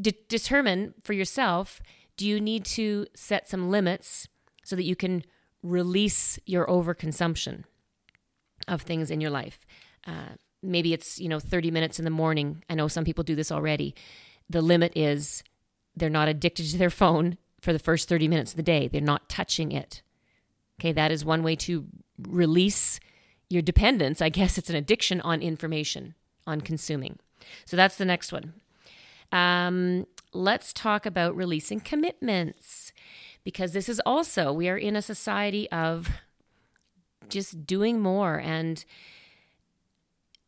de- 0.00 0.16
determine 0.28 0.94
for 1.02 1.12
yourself 1.12 1.80
do 2.16 2.26
you 2.26 2.40
need 2.40 2.64
to 2.64 3.06
set 3.14 3.48
some 3.48 3.70
limits 3.70 4.26
so 4.64 4.74
that 4.74 4.82
you 4.82 4.96
can 4.96 5.24
release 5.62 6.38
your 6.46 6.66
overconsumption 6.66 7.62
of 8.66 8.82
things 8.82 9.10
in 9.10 9.20
your 9.20 9.30
life? 9.30 9.60
Uh, 10.04 10.34
maybe 10.60 10.92
it's, 10.92 11.20
you 11.20 11.28
know, 11.28 11.38
30 11.38 11.70
minutes 11.70 12.00
in 12.00 12.04
the 12.04 12.10
morning. 12.10 12.64
I 12.68 12.74
know 12.74 12.88
some 12.88 13.04
people 13.04 13.22
do 13.22 13.36
this 13.36 13.52
already. 13.52 13.94
The 14.50 14.60
limit 14.60 14.92
is 14.96 15.44
they're 15.96 16.10
not 16.10 16.26
addicted 16.26 16.66
to 16.70 16.76
their 16.76 16.90
phone 16.90 17.38
for 17.60 17.72
the 17.72 17.78
first 17.78 18.08
30 18.08 18.28
minutes 18.28 18.52
of 18.52 18.56
the 18.56 18.62
day, 18.62 18.88
they're 18.88 19.00
not 19.00 19.28
touching 19.28 19.72
it. 19.72 20.02
Okay, 20.80 20.92
that 20.92 21.10
is 21.10 21.24
one 21.24 21.42
way 21.42 21.56
to 21.56 21.86
release 22.18 23.00
your 23.50 23.62
dependence. 23.62 24.22
I 24.22 24.28
guess 24.28 24.58
it's 24.58 24.70
an 24.70 24.76
addiction 24.76 25.20
on 25.20 25.42
information 25.42 26.14
on 26.48 26.60
consuming. 26.60 27.18
So 27.64 27.76
that's 27.76 27.96
the 27.96 28.04
next 28.04 28.32
one. 28.32 28.54
Um, 29.30 30.06
let's 30.32 30.72
talk 30.72 31.06
about 31.06 31.36
releasing 31.36 31.80
commitments 31.80 32.92
because 33.44 33.72
this 33.72 33.88
is 33.88 34.00
also, 34.04 34.52
we 34.52 34.68
are 34.68 34.76
in 34.76 34.96
a 34.96 35.02
society 35.02 35.70
of 35.70 36.08
just 37.28 37.66
doing 37.66 38.00
more 38.00 38.36
and 38.36 38.84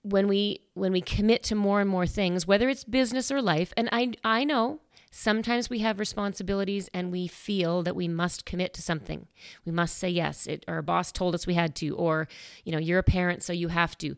when 0.02 0.28
we 0.28 0.62
when 0.72 0.92
we 0.92 1.00
commit 1.02 1.42
to 1.42 1.54
more 1.54 1.80
and 1.80 1.90
more 1.90 2.06
things 2.06 2.46
whether 2.46 2.70
it's 2.70 2.84
business 2.84 3.30
or 3.30 3.42
life 3.42 3.72
and 3.76 3.86
i 3.92 4.10
i 4.24 4.44
know 4.44 4.80
sometimes 5.10 5.68
we 5.68 5.80
have 5.80 5.98
responsibilities 5.98 6.88
and 6.94 7.12
we 7.12 7.26
feel 7.26 7.82
that 7.82 7.94
we 7.94 8.08
must 8.08 8.46
commit 8.46 8.72
to 8.72 8.80
something 8.80 9.26
we 9.66 9.72
must 9.72 9.98
say 9.98 10.08
yes 10.08 10.46
it, 10.46 10.64
our 10.66 10.80
boss 10.80 11.12
told 11.12 11.34
us 11.34 11.46
we 11.46 11.52
had 11.52 11.74
to 11.74 11.94
or 11.96 12.28
you 12.64 12.72
know 12.72 12.78
you're 12.78 12.98
a 12.98 13.02
parent 13.02 13.42
so 13.42 13.52
you 13.52 13.68
have 13.68 13.96
to 13.98 14.14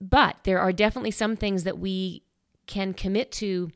but 0.00 0.36
there 0.44 0.60
are 0.60 0.72
definitely 0.72 1.10
some 1.10 1.36
things 1.36 1.64
that 1.64 1.78
we 1.78 2.22
can 2.66 2.94
commit 2.94 3.32
to 3.32 3.70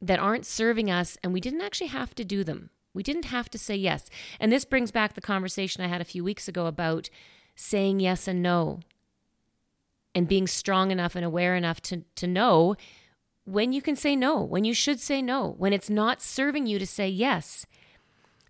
that 0.00 0.18
aren't 0.18 0.46
serving 0.46 0.90
us, 0.90 1.16
and 1.22 1.32
we 1.32 1.40
didn't 1.40 1.60
actually 1.60 1.86
have 1.88 2.14
to 2.14 2.24
do 2.24 2.42
them. 2.42 2.70
We 2.94 3.02
didn't 3.02 3.26
have 3.26 3.48
to 3.50 3.58
say 3.58 3.76
yes. 3.76 4.10
And 4.40 4.52
this 4.52 4.64
brings 4.64 4.90
back 4.90 5.14
the 5.14 5.20
conversation 5.20 5.82
I 5.82 5.88
had 5.88 6.00
a 6.00 6.04
few 6.06 6.24
weeks 6.24 6.48
ago 6.48 6.66
about 6.66 7.08
saying 7.54 8.00
yes 8.00 8.26
and 8.28 8.42
no 8.42 8.80
and 10.14 10.28
being 10.28 10.46
strong 10.46 10.90
enough 10.90 11.16
and 11.16 11.24
aware 11.24 11.54
enough 11.54 11.80
to, 11.80 12.02
to 12.16 12.26
know 12.26 12.76
when 13.44 13.72
you 13.72 13.82
can 13.82 13.96
say 13.96 14.14
no, 14.14 14.40
when 14.40 14.64
you 14.64 14.74
should 14.74 15.00
say 15.00 15.22
no, 15.22 15.54
when 15.58 15.72
it's 15.72 15.90
not 15.90 16.22
serving 16.22 16.66
you 16.66 16.78
to 16.78 16.86
say 16.86 17.08
yes. 17.08 17.66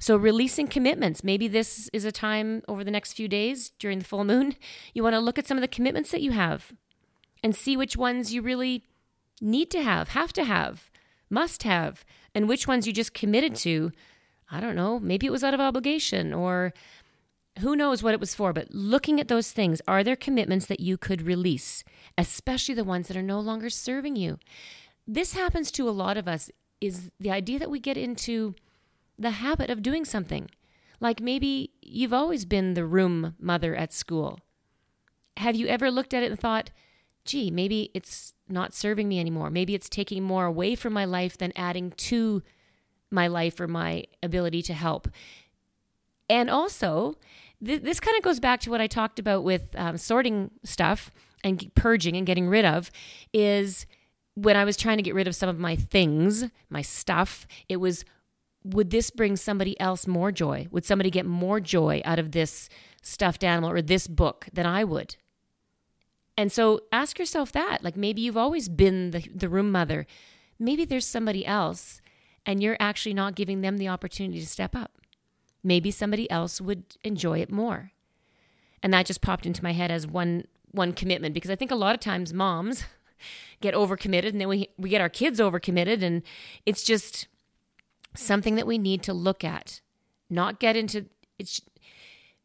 So, 0.03 0.17
releasing 0.17 0.67
commitments. 0.67 1.23
Maybe 1.23 1.47
this 1.47 1.89
is 1.93 2.05
a 2.05 2.11
time 2.11 2.63
over 2.67 2.83
the 2.83 2.91
next 2.91 3.13
few 3.13 3.29
days 3.29 3.71
during 3.79 4.01
the 4.01 4.05
full 4.05 4.25
moon. 4.25 4.57
You 4.95 5.05
want 5.05 5.15
to 5.15 5.21
look 5.21 5.39
at 5.39 5.47
some 5.47 5.57
of 5.57 5.63
the 5.63 5.69
commitments 5.69 6.11
that 6.11 6.21
you 6.21 6.33
have 6.33 6.73
and 7.41 7.55
see 7.55 7.77
which 7.77 7.97
ones 7.97 8.35
you 8.35 8.43
really 8.43 8.83
need 9.41 9.71
to 9.71 9.81
have, 9.81 10.09
have 10.09 10.33
to 10.33 10.43
have, 10.43 10.91
must 11.31 11.63
have, 11.63 12.05
and 12.35 12.49
which 12.49 12.67
ones 12.67 12.85
you 12.85 12.93
just 12.93 13.15
committed 13.15 13.55
to. 13.59 13.93
I 14.51 14.59
don't 14.59 14.75
know. 14.75 14.99
Maybe 14.99 15.29
it 15.29 15.31
was 15.31 15.45
out 15.45 15.55
of 15.55 15.61
obligation 15.61 16.35
or 16.35 16.75
who 17.61 17.77
knows 17.77 18.03
what 18.03 18.13
it 18.13 18.19
was 18.19 18.35
for, 18.35 18.53
but 18.53 18.73
looking 18.73 19.21
at 19.21 19.29
those 19.29 19.53
things, 19.53 19.81
are 19.87 20.03
there 20.03 20.17
commitments 20.17 20.67
that 20.67 20.81
you 20.81 20.99
could 20.99 21.23
release, 21.23 21.85
especially 22.19 22.75
the 22.75 22.83
ones 22.83 23.07
that 23.07 23.17
are 23.17 23.23
no 23.23 23.39
longer 23.39 23.71
serving 23.71 24.17
you? 24.17 24.41
This 25.07 25.35
happens 25.35 25.71
to 25.71 25.89
a 25.89 25.91
lot 25.91 26.17
of 26.17 26.27
us 26.27 26.51
is 26.81 27.13
the 27.21 27.31
idea 27.31 27.61
that 27.61 27.71
we 27.71 27.79
get 27.79 27.97
into 27.97 28.57
the 29.19 29.31
habit 29.31 29.71
of 29.71 29.83
doing 29.83 30.05
something. 30.05 30.51
Like 31.01 31.21
maybe 31.21 31.73
you've 31.83 32.13
always 32.13 32.45
been 32.45 32.75
the 32.75 32.87
room 32.87 33.35
mother 33.39 33.75
at 33.75 33.93
school. 33.93 34.41
Have 35.39 35.57
you 35.57 35.67
ever 35.67 35.91
looked 35.91 36.15
at 36.15 36.23
it 36.23 36.31
and 36.31 36.39
thought, 36.39 36.71
gee, 37.25 37.51
maybe 37.51 37.91
it's 37.95 38.35
not 38.49 38.75
serving 38.75 39.09
me 39.09 39.19
anymore? 39.19 39.51
Maybe 39.51 39.75
it's 39.75 39.89
taking 39.89 40.23
more 40.23 40.47
away 40.47 40.75
from 40.75 40.93
my 40.93 41.05
life 41.05 41.39
than 41.39 41.53
adding 41.57 41.91
to 41.93 42.43
my 43.11 43.27
life 43.27 43.61
or 43.61 43.69
my 43.69 44.05
ability 44.23 44.63
to 44.63 44.75
help. 44.75 45.09
And 46.29 46.49
also, 46.49 47.17
th- 47.65 47.83
this 47.83 48.01
kind 48.01 48.17
of 48.17 48.23
goes 48.23 48.41
back 48.41 48.61
to 48.61 48.71
what 48.71 48.81
I 48.81 48.87
talked 48.87 49.19
about 49.19 49.45
with 49.45 49.75
um, 49.77 49.97
sorting 49.97 50.51
stuff 50.65 51.11
and 51.45 51.71
purging 51.75 52.17
and 52.17 52.27
getting 52.27 52.49
rid 52.49 52.65
of 52.65 52.91
is 53.33 53.87
when 54.35 54.57
I 54.57 54.65
was 54.65 54.77
trying 54.77 54.97
to 54.97 55.03
get 55.03 55.15
rid 55.15 55.29
of 55.29 55.35
some 55.35 55.49
of 55.49 55.59
my 55.59 55.77
things, 55.77 56.45
my 56.71 56.83
stuff, 56.83 57.47
it 57.69 57.77
was 57.77 58.05
would 58.65 58.91
this 58.91 59.11
bring 59.11 59.37
somebody 59.37 59.79
else 59.81 60.07
more 60.07 60.33
joy? 60.33 60.69
Would 60.71 60.85
somebody 60.85 61.11
get 61.11 61.27
more 61.27 61.61
joy 61.61 62.01
out 62.05 62.19
of 62.19 62.33
this 62.33 62.69
stuffed 63.03 63.43
animal 63.43 63.71
or 63.71 63.83
this 63.83 64.07
book 64.07 64.47
than 64.53 64.67
I 64.67 64.85
would? 64.85 65.17
And 66.37 66.51
so 66.51 66.81
ask 66.93 67.19
yourself 67.19 67.53
that. 67.53 67.83
Like 67.83 67.97
maybe 67.97 68.23
you've 68.23 68.37
always 68.37 68.69
been 68.69 69.11
the, 69.11 69.29
the 69.35 69.49
room 69.49 69.71
mother. 69.71 70.07
Maybe 70.59 70.85
there's 70.85 71.07
somebody 71.07 71.45
else 71.45 72.01
and 72.47 72.63
you're 72.63 72.77
actually 72.81 73.15
not 73.15 73.35
giving 73.35 73.61
them 73.61 73.79
the 73.79 73.89
opportunity 73.89 74.41
to 74.41 74.47
step 74.47 74.75
up. 74.75 74.93
Maybe 75.63 75.91
somebody 75.91 76.31
else 76.31 76.61
would 76.61 76.85
enjoy 77.05 77.39
it 77.41 77.53
more. 77.53 77.93
And 78.83 78.93
that 78.93 79.07
just 79.07 79.21
popped 79.21 79.47
into 79.47 79.63
my 79.63 79.73
head 79.73 79.91
as 79.91 80.07
one 80.07 80.47
one 80.73 80.95
commitment 80.95 81.35
because 81.35 81.51
I 81.51 81.57
think 81.57 81.71
a 81.71 81.77
lot 81.77 81.95
of 81.95 82.01
times 82.01 82.33
moms 82.33 82.85
get 83.61 83.75
overcommitted 83.75 84.31
and 84.31 84.41
then 84.41 84.49
we 84.49 84.69
we 84.79 84.89
get 84.89 85.03
our 85.03 85.11
kids 85.11 85.39
overcommitted 85.39 86.03
and 86.03 86.23
it's 86.67 86.83
just 86.83 87.29
something 88.15 88.57
that 88.57 88.67
we 88.67 88.79
need 88.79 89.03
to 89.05 89.13
look 89.13 89.45
at, 89.45 89.81
not 90.29 90.61
get 90.61 90.77
into 90.77 91.07
it's 91.39 91.61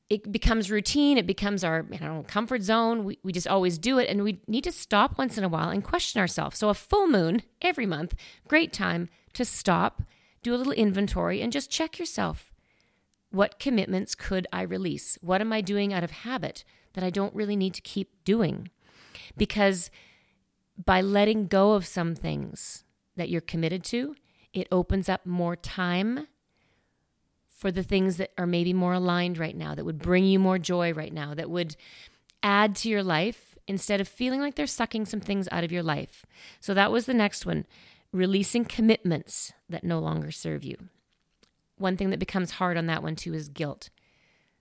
it 0.10 0.32
becomes 0.32 0.72
routine, 0.72 1.18
it 1.18 1.28
becomes 1.28 1.64
our 1.64 1.84
know, 1.84 2.24
comfort 2.28 2.62
zone. 2.62 3.04
We, 3.04 3.20
we 3.24 3.34
just 3.34 3.48
always 3.48 3.78
do 3.78 3.98
it, 4.00 4.10
and 4.10 4.24
we 4.24 4.40
need 4.48 4.64
to 4.64 4.72
stop 4.72 5.18
once 5.18 5.38
in 5.38 5.44
a 5.44 5.50
while 5.50 5.70
and 5.70 5.84
question 5.84 6.20
ourselves. 6.22 6.58
So, 6.58 6.70
a 6.70 6.74
full 6.74 7.08
moon 7.08 7.44
every 7.62 7.86
month, 7.86 8.16
great 8.48 8.72
time 8.72 9.10
to 9.34 9.44
stop, 9.44 10.02
do 10.44 10.56
a 10.56 10.58
little 10.58 10.74
inventory, 10.74 11.42
and 11.42 11.52
just 11.52 11.70
check 11.70 12.00
yourself. 12.00 12.54
What 13.32 13.60
commitments 13.60 14.16
could 14.16 14.48
I 14.54 14.62
release? 14.62 15.18
What 15.22 15.42
am 15.42 15.52
I 15.52 15.60
doing 15.60 15.94
out 15.94 16.04
of 16.04 16.12
habit 16.12 16.64
that 16.94 17.04
I 17.04 17.10
don't 17.10 17.36
really 17.36 17.58
need 17.58 17.74
to 17.74 17.82
keep 17.82 18.24
doing? 18.24 18.70
Because 19.36 19.92
by 20.84 21.02
letting 21.02 21.48
go 21.48 21.74
of 21.74 21.86
some 21.86 22.16
things 22.16 22.86
that 23.18 23.30
you're 23.30 23.42
committed 23.42 23.84
to, 23.86 24.16
it 24.58 24.68
opens 24.72 25.08
up 25.08 25.26
more 25.26 25.56
time 25.56 26.28
for 27.48 27.72
the 27.72 27.84
things 27.84 28.18
that 28.18 28.32
are 28.38 28.46
maybe 28.46 28.74
more 28.74 28.94
aligned 28.94 29.38
right 29.38 29.56
now, 29.56 29.74
that 29.74 29.86
would 29.86 30.00
bring 30.00 30.26
you 30.26 30.40
more 30.40 30.60
joy 30.60 30.94
right 30.94 31.14
now, 31.14 31.34
that 31.34 31.50
would 31.50 31.76
add 32.44 32.76
to 32.76 32.90
your 32.90 33.04
life 33.04 33.56
instead 33.68 34.00
of 34.00 34.08
feeling 34.08 34.40
like 34.40 34.56
they're 34.56 34.68
sucking 34.68 35.06
some 35.06 35.20
things 35.20 35.48
out 35.52 35.64
of 35.64 35.72
your 35.72 35.84
life. 35.84 36.26
So 36.60 36.74
that 36.74 36.92
was 36.92 37.06
the 37.06 37.14
next 37.14 37.46
one 37.46 37.66
releasing 38.12 38.64
commitments 38.64 39.54
that 39.70 39.84
no 39.84 40.00
longer 40.00 40.32
serve 40.32 40.64
you. 40.64 40.78
One 41.78 41.98
thing 41.98 42.10
that 42.12 42.20
becomes 42.20 42.52
hard 42.52 42.78
on 42.78 42.86
that 42.88 43.04
one 43.04 43.16
too 43.16 43.34
is 43.34 43.50
guilt. 43.50 43.90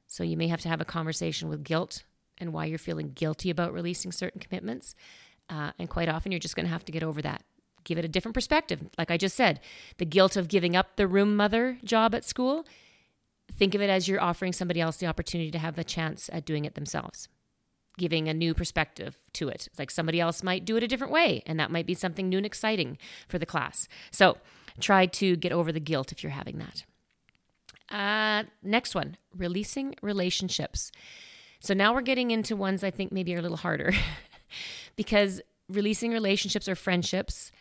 So 0.07 0.25
you 0.25 0.37
may 0.37 0.49
have 0.49 0.61
to 0.63 0.69
have 0.69 0.81
a 0.81 0.85
conversation 0.85 1.49
with 1.49 1.65
guilt 1.65 2.05
and 2.39 2.53
why 2.53 2.65
you're 2.67 2.79
feeling 2.79 3.13
guilty 3.13 3.51
about 3.51 3.73
releasing 3.73 4.13
certain 4.13 4.41
commitments. 4.41 4.95
Uh, 5.49 5.73
and 5.79 5.89
quite 5.89 6.09
often 6.09 6.33
you're 6.33 6.39
just 6.39 6.57
going 6.57 6.67
to 6.67 6.73
have 6.73 6.85
to 6.85 6.93
get 6.93 7.03
over 7.03 7.23
that 7.23 7.43
give 7.87 7.97
it 7.97 8.05
a 8.05 8.09
different 8.09 8.35
perspective. 8.35 8.81
Like 8.99 9.11
I 9.11 9.17
just 9.17 9.37
said, 9.37 9.61
the 9.97 10.05
guilt 10.05 10.37
of 10.37 10.49
giving 10.49 10.77
up 10.77 10.97
the 10.97 11.07
room 11.07 11.37
mother 11.37 11.79
job 11.85 12.15
at 12.15 12.25
school, 12.25 12.67
think 13.51 13.75
of 13.75 13.81
it 13.81 13.89
as 13.89 14.07
you're 14.09 14.21
offering 14.21 14.53
somebody 14.53 14.81
else 14.81 14.99
the 14.99 15.07
opportunity 15.07 15.51
to 15.53 15.59
have 15.59 15.77
the 15.77 15.85
chance 15.85 16.29
at 16.33 16.45
doing 16.45 16.67
it 16.67 16.75
themselves, 16.75 17.29
giving 17.97 18.29
a 18.29 18.35
new 18.35 18.53
perspective 18.53 19.17
to 19.35 19.49
it. 19.49 19.69
Like 19.79 19.91
somebody 19.91 20.21
else 20.21 20.43
might 20.43 20.65
do 20.67 20.77
it 20.77 20.83
a 20.83 20.89
different 20.89 21.13
way, 21.13 21.43
and 21.47 21.59
that 21.59 21.71
might 21.71 21.87
be 21.87 21.95
something 21.95 22.29
new 22.29 22.39
and 22.39 22.47
exciting 22.47 22.99
for 23.29 23.39
the 23.39 23.47
class. 23.47 23.89
So 24.11 24.37
try 24.81 25.07
to 25.07 25.37
get 25.37 25.53
over 25.53 25.73
the 25.73 25.81
guilt 25.81 26.13
if 26.13 26.23
you're 26.23 26.33
having 26.33 26.59
that. 26.59 26.85
Uh, 27.89 28.43
next 28.63 28.95
one 28.95 29.17
releasing 29.35 29.95
relationships. 30.03 30.91
So 31.61 31.73
now 31.73 31.95
we're 31.95 32.03
getting 32.03 32.33
into 32.33 32.57
ones 32.57 32.83
I 32.83 32.91
think 32.91 33.13
maybe 33.13 33.35
are 33.35 33.39
a 33.39 33.43
little 33.43 33.57
harder 33.57 33.93
because 34.97 35.41
releasing 35.69 36.13
relationships 36.13 36.69
or 36.69 36.75
friendships 36.75 37.53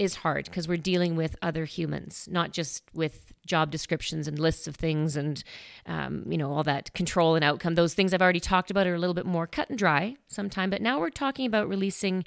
is 0.00 0.14
hard 0.14 0.46
because 0.46 0.66
we're 0.66 0.78
dealing 0.78 1.14
with 1.14 1.36
other 1.42 1.66
humans, 1.66 2.26
not 2.32 2.52
just 2.52 2.82
with 2.94 3.34
job 3.44 3.70
descriptions 3.70 4.26
and 4.26 4.38
lists 4.38 4.66
of 4.66 4.74
things 4.74 5.14
and, 5.14 5.44
um, 5.84 6.24
you 6.26 6.38
know, 6.38 6.50
all 6.50 6.62
that 6.62 6.90
control 6.94 7.34
and 7.34 7.44
outcome. 7.44 7.74
Those 7.74 7.92
things 7.92 8.14
I've 8.14 8.22
already 8.22 8.40
talked 8.40 8.70
about 8.70 8.86
are 8.86 8.94
a 8.94 8.98
little 8.98 9.14
bit 9.14 9.26
more 9.26 9.46
cut 9.46 9.68
and 9.68 9.78
dry 9.78 10.16
sometime. 10.26 10.70
But 10.70 10.80
now 10.80 10.98
we're 10.98 11.10
talking 11.10 11.44
about 11.44 11.68
releasing 11.68 12.24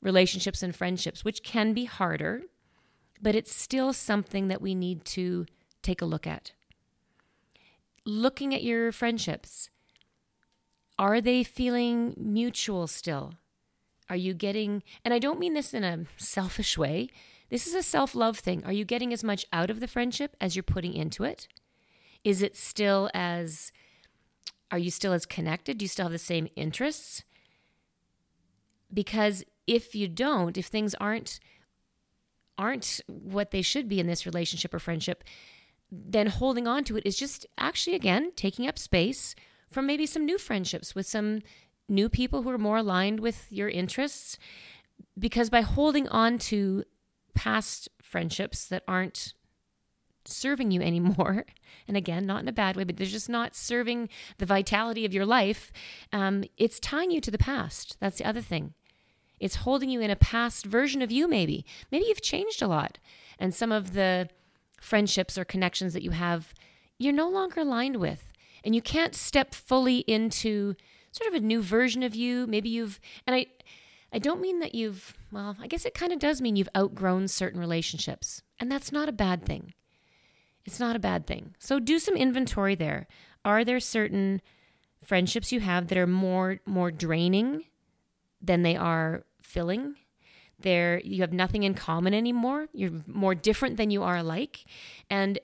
relationships 0.00 0.62
and 0.62 0.74
friendships, 0.74 1.24
which 1.24 1.42
can 1.42 1.72
be 1.72 1.86
harder, 1.86 2.42
but 3.20 3.34
it's 3.34 3.52
still 3.52 3.92
something 3.92 4.46
that 4.46 4.62
we 4.62 4.76
need 4.76 5.04
to 5.06 5.46
take 5.82 6.00
a 6.00 6.06
look 6.06 6.28
at. 6.28 6.52
Looking 8.04 8.54
at 8.54 8.62
your 8.62 8.92
friendships, 8.92 9.68
are 10.96 11.20
they 11.20 11.42
feeling 11.42 12.14
mutual 12.16 12.86
still? 12.86 13.34
Are 14.08 14.16
you 14.16 14.34
getting, 14.34 14.82
and 15.04 15.12
I 15.12 15.18
don't 15.18 15.40
mean 15.40 15.54
this 15.54 15.74
in 15.74 15.84
a 15.84 16.04
selfish 16.16 16.78
way, 16.78 17.08
this 17.48 17.66
is 17.66 17.74
a 17.74 17.82
self 17.82 18.14
love 18.14 18.38
thing. 18.38 18.64
Are 18.64 18.72
you 18.72 18.84
getting 18.84 19.12
as 19.12 19.22
much 19.24 19.46
out 19.52 19.70
of 19.70 19.80
the 19.80 19.88
friendship 19.88 20.36
as 20.40 20.56
you're 20.56 20.62
putting 20.62 20.94
into 20.94 21.24
it? 21.24 21.48
Is 22.24 22.42
it 22.42 22.56
still 22.56 23.08
as, 23.14 23.72
are 24.70 24.78
you 24.78 24.90
still 24.90 25.12
as 25.12 25.26
connected? 25.26 25.78
Do 25.78 25.84
you 25.84 25.88
still 25.88 26.06
have 26.06 26.12
the 26.12 26.18
same 26.18 26.48
interests? 26.56 27.22
Because 28.92 29.44
if 29.66 29.94
you 29.94 30.08
don't, 30.08 30.56
if 30.56 30.66
things 30.66 30.94
aren't, 30.96 31.38
aren't 32.58 33.00
what 33.06 33.50
they 33.50 33.62
should 33.62 33.88
be 33.88 34.00
in 34.00 34.06
this 34.06 34.26
relationship 34.26 34.74
or 34.74 34.78
friendship, 34.78 35.22
then 35.90 36.26
holding 36.26 36.66
on 36.66 36.82
to 36.84 36.96
it 36.96 37.06
is 37.06 37.16
just 37.16 37.46
actually, 37.58 37.94
again, 37.94 38.32
taking 38.34 38.66
up 38.66 38.78
space 38.78 39.34
from 39.70 39.86
maybe 39.86 40.06
some 40.06 40.24
new 40.24 40.38
friendships 40.38 40.94
with 40.94 41.06
some 41.06 41.42
new 41.88 42.08
people 42.08 42.42
who 42.42 42.50
are 42.50 42.58
more 42.58 42.78
aligned 42.78 43.20
with 43.20 43.46
your 43.50 43.68
interests. 43.68 44.38
Because 45.18 45.50
by 45.50 45.60
holding 45.60 46.08
on 46.08 46.38
to 46.38 46.84
past 47.34 47.88
friendships 48.02 48.66
that 48.66 48.82
aren't 48.88 49.34
serving 50.24 50.70
you 50.70 50.80
anymore, 50.82 51.46
and 51.86 51.96
again, 51.96 52.26
not 52.26 52.42
in 52.42 52.48
a 52.48 52.52
bad 52.52 52.76
way, 52.76 52.84
but 52.84 52.96
they're 52.96 53.06
just 53.06 53.28
not 53.28 53.54
serving 53.54 54.08
the 54.38 54.46
vitality 54.46 55.04
of 55.04 55.14
your 55.14 55.26
life, 55.26 55.72
um, 56.12 56.44
it's 56.56 56.80
tying 56.80 57.10
you 57.10 57.20
to 57.20 57.30
the 57.30 57.38
past. 57.38 57.96
That's 58.00 58.18
the 58.18 58.24
other 58.26 58.40
thing. 58.40 58.74
It's 59.38 59.56
holding 59.56 59.90
you 59.90 60.00
in 60.00 60.10
a 60.10 60.16
past 60.16 60.64
version 60.64 61.02
of 61.02 61.12
you, 61.12 61.28
maybe. 61.28 61.66
Maybe 61.90 62.06
you've 62.06 62.22
changed 62.22 62.62
a 62.62 62.68
lot. 62.68 62.98
And 63.38 63.54
some 63.54 63.70
of 63.70 63.92
the 63.92 64.30
friendships 64.80 65.36
or 65.36 65.44
connections 65.44 65.92
that 65.92 66.02
you 66.02 66.12
have, 66.12 66.54
you're 66.98 67.12
no 67.12 67.28
longer 67.28 67.60
aligned 67.60 67.96
with. 67.96 68.32
And 68.64 68.74
you 68.74 68.80
can't 68.80 69.14
step 69.14 69.54
fully 69.54 69.98
into 69.98 70.74
sort 71.16 71.28
of 71.28 71.34
a 71.34 71.44
new 71.44 71.62
version 71.62 72.02
of 72.02 72.14
you. 72.14 72.46
Maybe 72.46 72.68
you've, 72.68 73.00
and 73.26 73.34
I, 73.34 73.46
I 74.12 74.18
don't 74.18 74.40
mean 74.40 74.60
that 74.60 74.74
you've, 74.74 75.14
well, 75.32 75.56
I 75.60 75.66
guess 75.66 75.84
it 75.84 75.94
kind 75.94 76.12
of 76.12 76.18
does 76.18 76.40
mean 76.40 76.56
you've 76.56 76.68
outgrown 76.76 77.28
certain 77.28 77.60
relationships. 77.60 78.42
And 78.58 78.70
that's 78.70 78.92
not 78.92 79.08
a 79.08 79.12
bad 79.12 79.44
thing. 79.44 79.74
It's 80.64 80.80
not 80.80 80.96
a 80.96 81.00
bad 81.00 81.26
thing. 81.26 81.54
So 81.58 81.78
do 81.78 81.98
some 81.98 82.16
inventory 82.16 82.74
there. 82.74 83.06
Are 83.44 83.64
there 83.64 83.80
certain 83.80 84.42
friendships 85.02 85.52
you 85.52 85.60
have 85.60 85.86
that 85.88 85.98
are 85.98 86.06
more 86.06 86.58
more 86.66 86.90
draining 86.90 87.64
than 88.42 88.62
they 88.62 88.74
are 88.76 89.24
filling? 89.40 89.94
There 90.58 91.00
you 91.04 91.20
have 91.20 91.32
nothing 91.32 91.62
in 91.62 91.74
common 91.74 92.14
anymore. 92.14 92.66
You're 92.72 93.04
more 93.06 93.34
different 93.34 93.76
than 93.76 93.90
you 93.90 94.02
are 94.02 94.16
alike. 94.16 94.64
And 95.08 95.38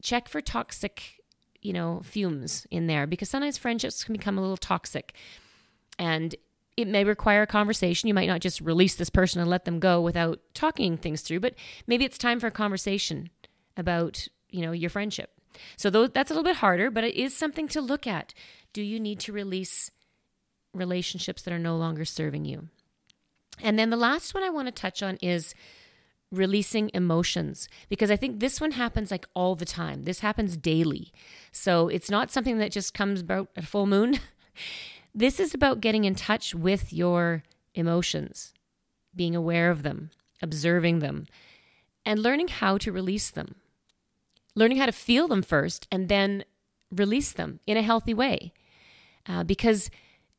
check 0.00 0.28
for 0.28 0.40
toxic 0.40 1.21
you 1.62 1.72
know, 1.72 2.02
fumes 2.04 2.66
in 2.70 2.88
there 2.88 3.06
because 3.06 3.30
sometimes 3.30 3.56
friendships 3.56 4.04
can 4.04 4.12
become 4.12 4.36
a 4.36 4.40
little 4.40 4.56
toxic. 4.56 5.14
And 5.98 6.34
it 6.76 6.88
may 6.88 7.04
require 7.04 7.42
a 7.42 7.46
conversation. 7.46 8.08
You 8.08 8.14
might 8.14 8.28
not 8.28 8.40
just 8.40 8.60
release 8.60 8.96
this 8.96 9.10
person 9.10 9.40
and 9.40 9.48
let 9.48 9.64
them 9.64 9.78
go 9.78 10.00
without 10.00 10.40
talking 10.54 10.96
things 10.96 11.20
through, 11.22 11.40
but 11.40 11.54
maybe 11.86 12.04
it's 12.04 12.18
time 12.18 12.40
for 12.40 12.48
a 12.48 12.52
conversation 12.52 13.30
about, 13.76 14.26
you 14.50 14.62
know, 14.62 14.72
your 14.72 14.90
friendship. 14.90 15.30
So 15.76 15.90
that's 15.90 16.30
a 16.30 16.34
little 16.34 16.44
bit 16.44 16.56
harder, 16.56 16.90
but 16.90 17.04
it 17.04 17.14
is 17.14 17.36
something 17.36 17.68
to 17.68 17.80
look 17.80 18.06
at. 18.06 18.32
Do 18.72 18.82
you 18.82 18.98
need 18.98 19.20
to 19.20 19.32
release 19.32 19.90
relationships 20.72 21.42
that 21.42 21.52
are 21.52 21.58
no 21.58 21.76
longer 21.76 22.04
serving 22.04 22.46
you? 22.46 22.68
And 23.60 23.78
then 23.78 23.90
the 23.90 23.96
last 23.96 24.34
one 24.34 24.42
I 24.42 24.48
want 24.48 24.68
to 24.68 24.72
touch 24.72 25.02
on 25.02 25.18
is 25.20 25.54
releasing 26.32 26.90
emotions 26.94 27.68
because 27.88 28.10
I 28.10 28.16
think 28.16 28.40
this 28.40 28.60
one 28.60 28.72
happens 28.72 29.10
like 29.10 29.26
all 29.34 29.54
the 29.54 29.66
time. 29.66 30.04
This 30.04 30.20
happens 30.20 30.56
daily. 30.56 31.12
So 31.52 31.88
it's 31.88 32.10
not 32.10 32.30
something 32.30 32.58
that 32.58 32.72
just 32.72 32.94
comes 32.94 33.20
about 33.20 33.50
at 33.54 33.66
full 33.66 33.86
moon. 33.86 34.18
this 35.14 35.38
is 35.38 35.54
about 35.54 35.80
getting 35.80 36.04
in 36.04 36.14
touch 36.14 36.54
with 36.54 36.92
your 36.92 37.44
emotions, 37.74 38.54
being 39.14 39.36
aware 39.36 39.70
of 39.70 39.82
them, 39.82 40.10
observing 40.40 40.98
them, 41.00 41.26
and 42.04 42.20
learning 42.20 42.48
how 42.48 42.78
to 42.78 42.90
release 42.90 43.30
them. 43.30 43.56
Learning 44.54 44.78
how 44.78 44.86
to 44.86 44.92
feel 44.92 45.28
them 45.28 45.42
first 45.42 45.86
and 45.92 46.08
then 46.08 46.44
release 46.90 47.32
them 47.32 47.60
in 47.66 47.76
a 47.76 47.82
healthy 47.82 48.12
way. 48.12 48.52
Uh, 49.26 49.44
because 49.44 49.88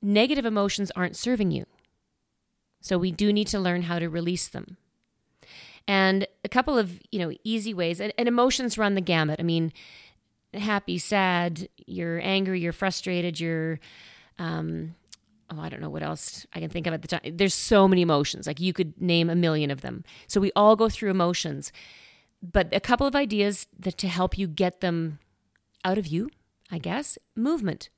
negative 0.02 0.46
emotions 0.46 0.92
aren't 0.96 1.16
serving 1.16 1.52
you. 1.52 1.66
So 2.82 2.98
we 2.98 3.12
do 3.12 3.32
need 3.32 3.48
to 3.48 3.60
learn 3.60 3.84
how 3.84 3.98
to 3.98 4.10
release 4.10 4.48
them 4.48 4.78
and 5.88 6.28
a 6.44 6.50
couple 6.50 6.78
of 6.78 7.00
you 7.12 7.20
know 7.20 7.32
easy 7.44 7.74
ways 7.74 8.00
and, 8.00 8.14
and 8.18 8.28
emotions 8.28 8.78
run 8.78 8.96
the 8.96 9.02
gamut. 9.02 9.40
I 9.40 9.44
mean 9.44 9.74
happy 10.54 10.98
sad 10.98 11.68
you're 11.86 12.20
angry 12.22 12.60
you're 12.60 12.72
frustrated 12.72 13.40
you're 13.40 13.80
um 14.40 14.94
oh 15.52 15.60
i 15.60 15.70
don't 15.70 15.82
know 15.82 15.90
what 15.90 16.04
else 16.04 16.46
i 16.54 16.60
can 16.60 16.70
think 16.70 16.88
of 16.88 16.94
at 16.94 17.02
the 17.02 17.08
time 17.08 17.22
there's 17.26 17.54
so 17.54 17.88
many 17.88 18.02
emotions 18.02 18.48
like 18.48 18.60
you 18.60 18.74
could 18.74 19.00
name 19.02 19.30
a 19.30 19.36
million 19.36 19.72
of 19.72 19.82
them. 19.82 20.04
So 20.28 20.40
we 20.40 20.52
all 20.56 20.76
go 20.76 20.90
through 20.90 21.12
emotions 21.12 21.72
but 22.42 22.74
a 22.74 22.80
couple 22.80 23.08
of 23.08 23.16
ideas 23.16 23.68
that 23.80 23.98
to 24.00 24.08
help 24.08 24.38
you 24.38 24.48
get 24.48 24.82
them 24.82 25.20
out 25.84 25.98
of 25.98 26.08
you 26.08 26.30
i 26.72 26.78
guess 26.78 27.18
movement. 27.36 27.90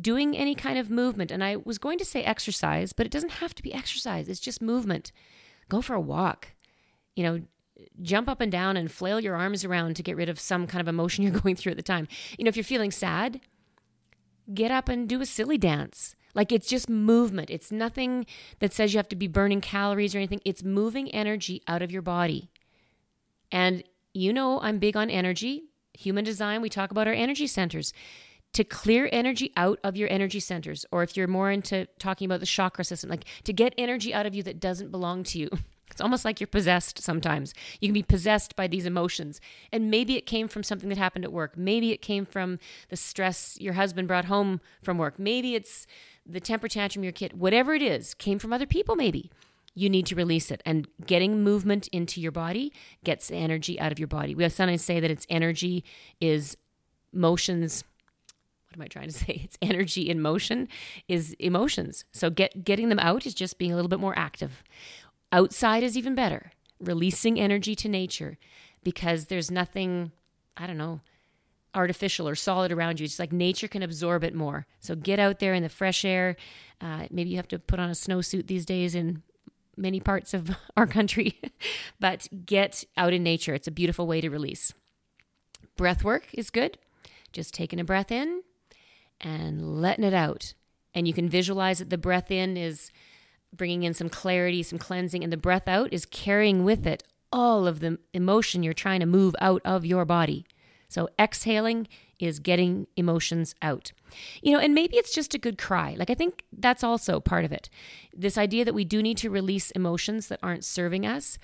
Doing 0.00 0.36
any 0.36 0.56
kind 0.56 0.78
of 0.78 0.90
movement 0.90 1.30
and 1.30 1.44
i 1.44 1.56
was 1.56 1.78
going 1.78 1.98
to 1.98 2.04
say 2.04 2.24
exercise 2.24 2.92
but 2.92 3.06
it 3.06 3.12
doesn't 3.12 3.32
have 3.32 3.54
to 3.54 3.62
be 3.62 3.72
exercise 3.72 4.28
it's 4.28 4.40
just 4.40 4.60
movement. 4.60 5.12
Go 5.68 5.80
for 5.80 5.94
a 5.94 6.00
walk 6.00 6.48
you 7.16 7.22
know, 7.22 7.40
jump 8.02 8.28
up 8.28 8.40
and 8.40 8.50
down 8.50 8.76
and 8.76 8.90
flail 8.90 9.20
your 9.20 9.36
arms 9.36 9.64
around 9.64 9.96
to 9.96 10.02
get 10.02 10.16
rid 10.16 10.28
of 10.28 10.38
some 10.40 10.66
kind 10.66 10.80
of 10.80 10.88
emotion 10.88 11.24
you're 11.24 11.40
going 11.40 11.56
through 11.56 11.72
at 11.72 11.76
the 11.76 11.82
time. 11.82 12.08
You 12.38 12.44
know, 12.44 12.48
if 12.48 12.56
you're 12.56 12.64
feeling 12.64 12.90
sad, 12.90 13.40
get 14.52 14.70
up 14.70 14.88
and 14.88 15.08
do 15.08 15.20
a 15.20 15.26
silly 15.26 15.58
dance. 15.58 16.14
Like 16.34 16.50
it's 16.50 16.68
just 16.68 16.88
movement. 16.88 17.50
It's 17.50 17.70
nothing 17.70 18.26
that 18.58 18.72
says 18.72 18.92
you 18.92 18.98
have 18.98 19.08
to 19.08 19.16
be 19.16 19.28
burning 19.28 19.60
calories 19.60 20.14
or 20.14 20.18
anything. 20.18 20.40
It's 20.44 20.64
moving 20.64 21.08
energy 21.10 21.62
out 21.68 21.82
of 21.82 21.92
your 21.92 22.02
body. 22.02 22.50
And 23.52 23.84
you 24.12 24.32
know, 24.32 24.60
I'm 24.60 24.78
big 24.78 24.96
on 24.96 25.10
energy. 25.10 25.64
Human 25.94 26.24
design, 26.24 26.60
we 26.60 26.68
talk 26.68 26.90
about 26.90 27.06
our 27.06 27.14
energy 27.14 27.46
centers. 27.46 27.92
To 28.54 28.62
clear 28.62 29.08
energy 29.12 29.52
out 29.56 29.80
of 29.82 29.96
your 29.96 30.08
energy 30.12 30.38
centers, 30.38 30.86
or 30.92 31.02
if 31.02 31.16
you're 31.16 31.26
more 31.26 31.50
into 31.50 31.88
talking 31.98 32.26
about 32.26 32.38
the 32.38 32.46
chakra 32.46 32.84
system, 32.84 33.10
like 33.10 33.24
to 33.42 33.52
get 33.52 33.74
energy 33.76 34.14
out 34.14 34.26
of 34.26 34.34
you 34.34 34.44
that 34.44 34.60
doesn't 34.60 34.92
belong 34.92 35.24
to 35.24 35.38
you. 35.40 35.50
It's 35.90 36.00
almost 36.00 36.24
like 36.24 36.40
you're 36.40 36.48
possessed 36.48 37.00
sometimes. 37.00 37.54
You 37.80 37.88
can 37.88 37.94
be 37.94 38.02
possessed 38.02 38.56
by 38.56 38.66
these 38.66 38.86
emotions. 38.86 39.40
And 39.70 39.90
maybe 39.90 40.16
it 40.16 40.26
came 40.26 40.48
from 40.48 40.62
something 40.62 40.88
that 40.88 40.98
happened 40.98 41.24
at 41.24 41.32
work. 41.32 41.56
Maybe 41.56 41.92
it 41.92 42.02
came 42.02 42.26
from 42.26 42.58
the 42.88 42.96
stress 42.96 43.56
your 43.60 43.74
husband 43.74 44.08
brought 44.08 44.24
home 44.24 44.60
from 44.82 44.98
work. 44.98 45.18
Maybe 45.18 45.54
it's 45.54 45.86
the 46.26 46.40
temper 46.40 46.68
tantrum 46.68 47.04
your 47.04 47.12
kid, 47.12 47.38
whatever 47.38 47.74
it 47.74 47.82
is, 47.82 48.14
came 48.14 48.38
from 48.38 48.52
other 48.52 48.66
people, 48.66 48.96
maybe. 48.96 49.30
You 49.74 49.90
need 49.90 50.06
to 50.06 50.14
release 50.14 50.50
it. 50.50 50.62
And 50.64 50.88
getting 51.06 51.42
movement 51.42 51.88
into 51.88 52.20
your 52.20 52.32
body 52.32 52.72
gets 53.04 53.28
the 53.28 53.36
energy 53.36 53.78
out 53.78 53.92
of 53.92 53.98
your 53.98 54.08
body. 54.08 54.34
We 54.34 54.48
sometimes 54.48 54.82
say 54.82 55.00
that 55.00 55.10
it's 55.10 55.26
energy 55.28 55.84
is 56.20 56.56
motions 57.12 57.84
what 58.74 58.80
am 58.80 58.84
I 58.86 58.88
trying 58.88 59.08
to 59.08 59.14
say? 59.26 59.40
It's 59.44 59.56
energy 59.62 60.10
in 60.10 60.20
motion 60.20 60.68
is 61.06 61.34
emotions. 61.38 62.04
So 62.12 62.30
get 62.30 62.64
getting 62.64 62.88
them 62.88 62.98
out 62.98 63.26
is 63.26 63.34
just 63.34 63.58
being 63.58 63.72
a 63.72 63.76
little 63.76 63.88
bit 63.88 64.00
more 64.00 64.18
active. 64.18 64.64
Outside 65.34 65.82
is 65.82 65.98
even 65.98 66.14
better, 66.14 66.52
releasing 66.78 67.40
energy 67.40 67.74
to 67.74 67.88
nature 67.88 68.38
because 68.84 69.26
there's 69.26 69.50
nothing, 69.50 70.12
I 70.56 70.68
don't 70.68 70.78
know, 70.78 71.00
artificial 71.74 72.28
or 72.28 72.36
solid 72.36 72.70
around 72.70 73.00
you. 73.00 73.04
It's 73.04 73.18
like 73.18 73.32
nature 73.32 73.66
can 73.66 73.82
absorb 73.82 74.22
it 74.22 74.32
more. 74.32 74.68
So 74.78 74.94
get 74.94 75.18
out 75.18 75.40
there 75.40 75.52
in 75.52 75.64
the 75.64 75.68
fresh 75.68 76.04
air. 76.04 76.36
Uh, 76.80 77.08
maybe 77.10 77.30
you 77.30 77.36
have 77.36 77.48
to 77.48 77.58
put 77.58 77.80
on 77.80 77.88
a 77.88 77.94
snowsuit 77.94 78.46
these 78.46 78.64
days 78.64 78.94
in 78.94 79.24
many 79.76 79.98
parts 79.98 80.34
of 80.34 80.52
our 80.76 80.86
country, 80.86 81.40
but 81.98 82.28
get 82.46 82.84
out 82.96 83.12
in 83.12 83.24
nature. 83.24 83.54
It's 83.54 83.66
a 83.66 83.72
beautiful 83.72 84.06
way 84.06 84.20
to 84.20 84.30
release. 84.30 84.72
Breath 85.76 86.04
work 86.04 86.28
is 86.32 86.50
good. 86.50 86.78
Just 87.32 87.54
taking 87.54 87.80
a 87.80 87.84
breath 87.84 88.12
in 88.12 88.42
and 89.20 89.82
letting 89.82 90.04
it 90.04 90.14
out. 90.14 90.54
And 90.94 91.08
you 91.08 91.12
can 91.12 91.28
visualize 91.28 91.80
that 91.80 91.90
the 91.90 91.98
breath 91.98 92.30
in 92.30 92.56
is 92.56 92.92
bringing 93.56 93.82
in 93.82 93.94
some 93.94 94.08
clarity, 94.08 94.62
some 94.62 94.78
cleansing, 94.78 95.22
and 95.22 95.32
the 95.32 95.36
breath 95.36 95.68
out 95.68 95.92
is 95.92 96.06
carrying 96.06 96.64
with 96.64 96.86
it 96.86 97.02
all 97.32 97.66
of 97.66 97.80
the 97.80 97.98
emotion 98.12 98.62
you're 98.62 98.72
trying 98.72 99.00
to 99.00 99.06
move 99.06 99.34
out 99.40 99.60
of 99.64 99.84
your 99.84 100.04
body. 100.04 100.46
So 100.88 101.08
exhaling 101.18 101.88
is 102.20 102.38
getting 102.38 102.86
emotions 102.96 103.54
out. 103.60 103.90
You 104.42 104.52
know, 104.52 104.60
and 104.60 104.72
maybe 104.74 104.96
it's 104.96 105.12
just 105.12 105.34
a 105.34 105.38
good 105.38 105.58
cry. 105.58 105.96
Like 105.98 106.10
I 106.10 106.14
think 106.14 106.44
that's 106.56 106.84
also 106.84 107.18
part 107.18 107.44
of 107.44 107.50
it. 107.50 107.68
This 108.16 108.38
idea 108.38 108.64
that 108.64 108.74
we 108.74 108.84
do 108.84 109.02
need 109.02 109.16
to 109.18 109.30
release 109.30 109.72
emotions 109.72 110.28
that 110.28 110.38
aren't 110.42 110.64
serving 110.64 111.04
us. 111.04 111.38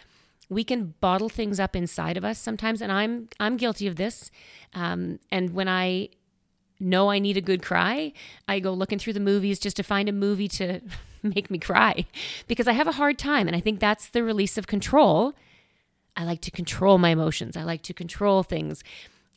we 0.49 0.65
can 0.65 0.95
bottle 1.01 1.29
things 1.29 1.61
up 1.61 1.77
inside 1.77 2.17
of 2.17 2.25
us 2.25 2.39
sometimes, 2.39 2.83
and 2.83 2.93
I'm 2.93 3.29
I'm 3.39 3.57
guilty 3.57 3.87
of 3.87 3.97
this. 3.97 4.31
Um, 4.75 5.19
and 5.31 5.51
when 5.55 5.69
I 5.69 6.11
know 6.79 7.11
I 7.11 7.19
need 7.19 7.37
a 7.37 7.41
good 7.41 7.63
cry, 7.63 8.13
I 8.49 8.61
go 8.61 8.73
looking 8.73 8.99
through 8.99 9.13
the 9.15 9.21
movies 9.21 9.59
just 9.59 9.77
to 9.77 9.83
find 9.83 10.09
a 10.09 10.13
movie 10.13 10.49
to 10.49 10.81
make 11.35 11.51
me 11.51 11.59
cry 11.59 12.07
because 12.47 12.69
I 12.69 12.73
have 12.73 12.87
a 12.87 12.93
hard 12.93 13.19
time. 13.19 13.47
And 13.47 13.57
I 13.57 13.61
think 13.61 13.81
that's 13.81 14.09
the 14.09 14.23
release 14.23 14.59
of 14.59 14.67
control. 14.67 15.35
I 16.17 16.25
like 16.25 16.41
to 16.43 16.51
control 16.51 16.99
my 16.99 17.11
emotions, 17.11 17.57
I 17.57 17.63
like 17.63 17.83
to 17.83 17.95
control 17.95 18.43
things. 18.43 18.83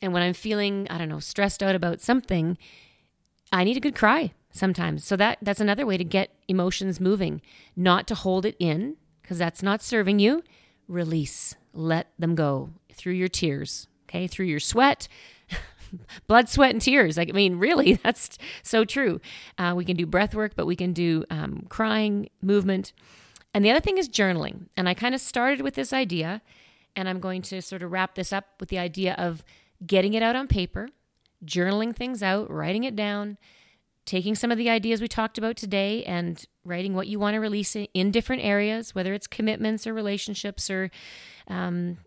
And 0.02 0.12
when 0.12 0.22
I'm 0.22 0.34
feeling, 0.34 0.86
I 0.90 0.98
don't 0.98 1.08
know, 1.08 1.20
stressed 1.20 1.62
out 1.62 1.74
about 1.74 2.00
something, 2.00 2.58
I 3.52 3.64
need 3.64 3.76
a 3.76 3.80
good 3.80 3.94
cry 3.94 4.32
sometimes. 4.50 5.04
So 5.04 5.16
that 5.16 5.38
that's 5.40 5.60
another 5.60 5.86
way 5.86 5.96
to 5.96 6.04
get 6.04 6.30
emotions 6.48 7.00
moving, 7.00 7.40
not 7.76 8.06
to 8.08 8.14
hold 8.14 8.44
it 8.44 8.56
in 8.58 8.96
because 9.22 9.38
that's 9.38 9.62
not 9.62 9.82
serving 9.82 10.18
you. 10.18 10.42
Release, 10.88 11.54
let 11.72 12.08
them 12.18 12.34
go 12.34 12.70
through 12.92 13.14
your 13.14 13.28
tears, 13.28 13.88
okay? 14.08 14.26
Through 14.26 14.46
your 14.46 14.60
sweat, 14.60 15.08
blood, 16.26 16.48
sweat, 16.48 16.70
and 16.70 16.80
tears. 16.80 17.16
Like, 17.16 17.28
I 17.28 17.32
mean, 17.32 17.56
really, 17.58 17.94
that's 18.02 18.38
so 18.62 18.84
true. 18.84 19.20
Uh, 19.58 19.74
we 19.76 19.84
can 19.84 19.96
do 19.96 20.06
breath 20.06 20.34
work, 20.34 20.52
but 20.56 20.66
we 20.66 20.76
can 20.76 20.92
do 20.92 21.24
um, 21.30 21.66
crying, 21.68 22.28
movement. 22.42 22.92
And 23.52 23.64
the 23.64 23.70
other 23.70 23.80
thing 23.80 23.98
is 23.98 24.08
journaling. 24.08 24.66
And 24.76 24.88
I 24.88 24.94
kind 24.94 25.14
of 25.14 25.20
started 25.20 25.62
with 25.62 25.74
this 25.74 25.92
idea, 25.92 26.42
and 26.96 27.08
I'm 27.08 27.20
going 27.20 27.42
to 27.42 27.62
sort 27.62 27.82
of 27.82 27.92
wrap 27.92 28.14
this 28.14 28.32
up 28.32 28.46
with 28.60 28.68
the 28.68 28.78
idea 28.78 29.14
of 29.14 29.44
getting 29.86 30.14
it 30.14 30.22
out 30.22 30.36
on 30.36 30.48
paper, 30.48 30.88
journaling 31.44 31.94
things 31.94 32.22
out, 32.22 32.50
writing 32.50 32.84
it 32.84 32.96
down, 32.96 33.38
taking 34.06 34.34
some 34.34 34.50
of 34.50 34.58
the 34.58 34.68
ideas 34.68 35.00
we 35.00 35.08
talked 35.08 35.38
about 35.38 35.56
today 35.56 36.04
and 36.04 36.46
writing 36.64 36.94
what 36.94 37.06
you 37.06 37.18
want 37.18 37.34
to 37.34 37.40
release 37.40 37.76
in 37.76 38.10
different 38.10 38.42
areas, 38.42 38.94
whether 38.94 39.14
it's 39.14 39.26
commitments 39.26 39.86
or 39.86 39.94
relationships 39.94 40.68
or 40.68 40.90
um, 41.48 41.98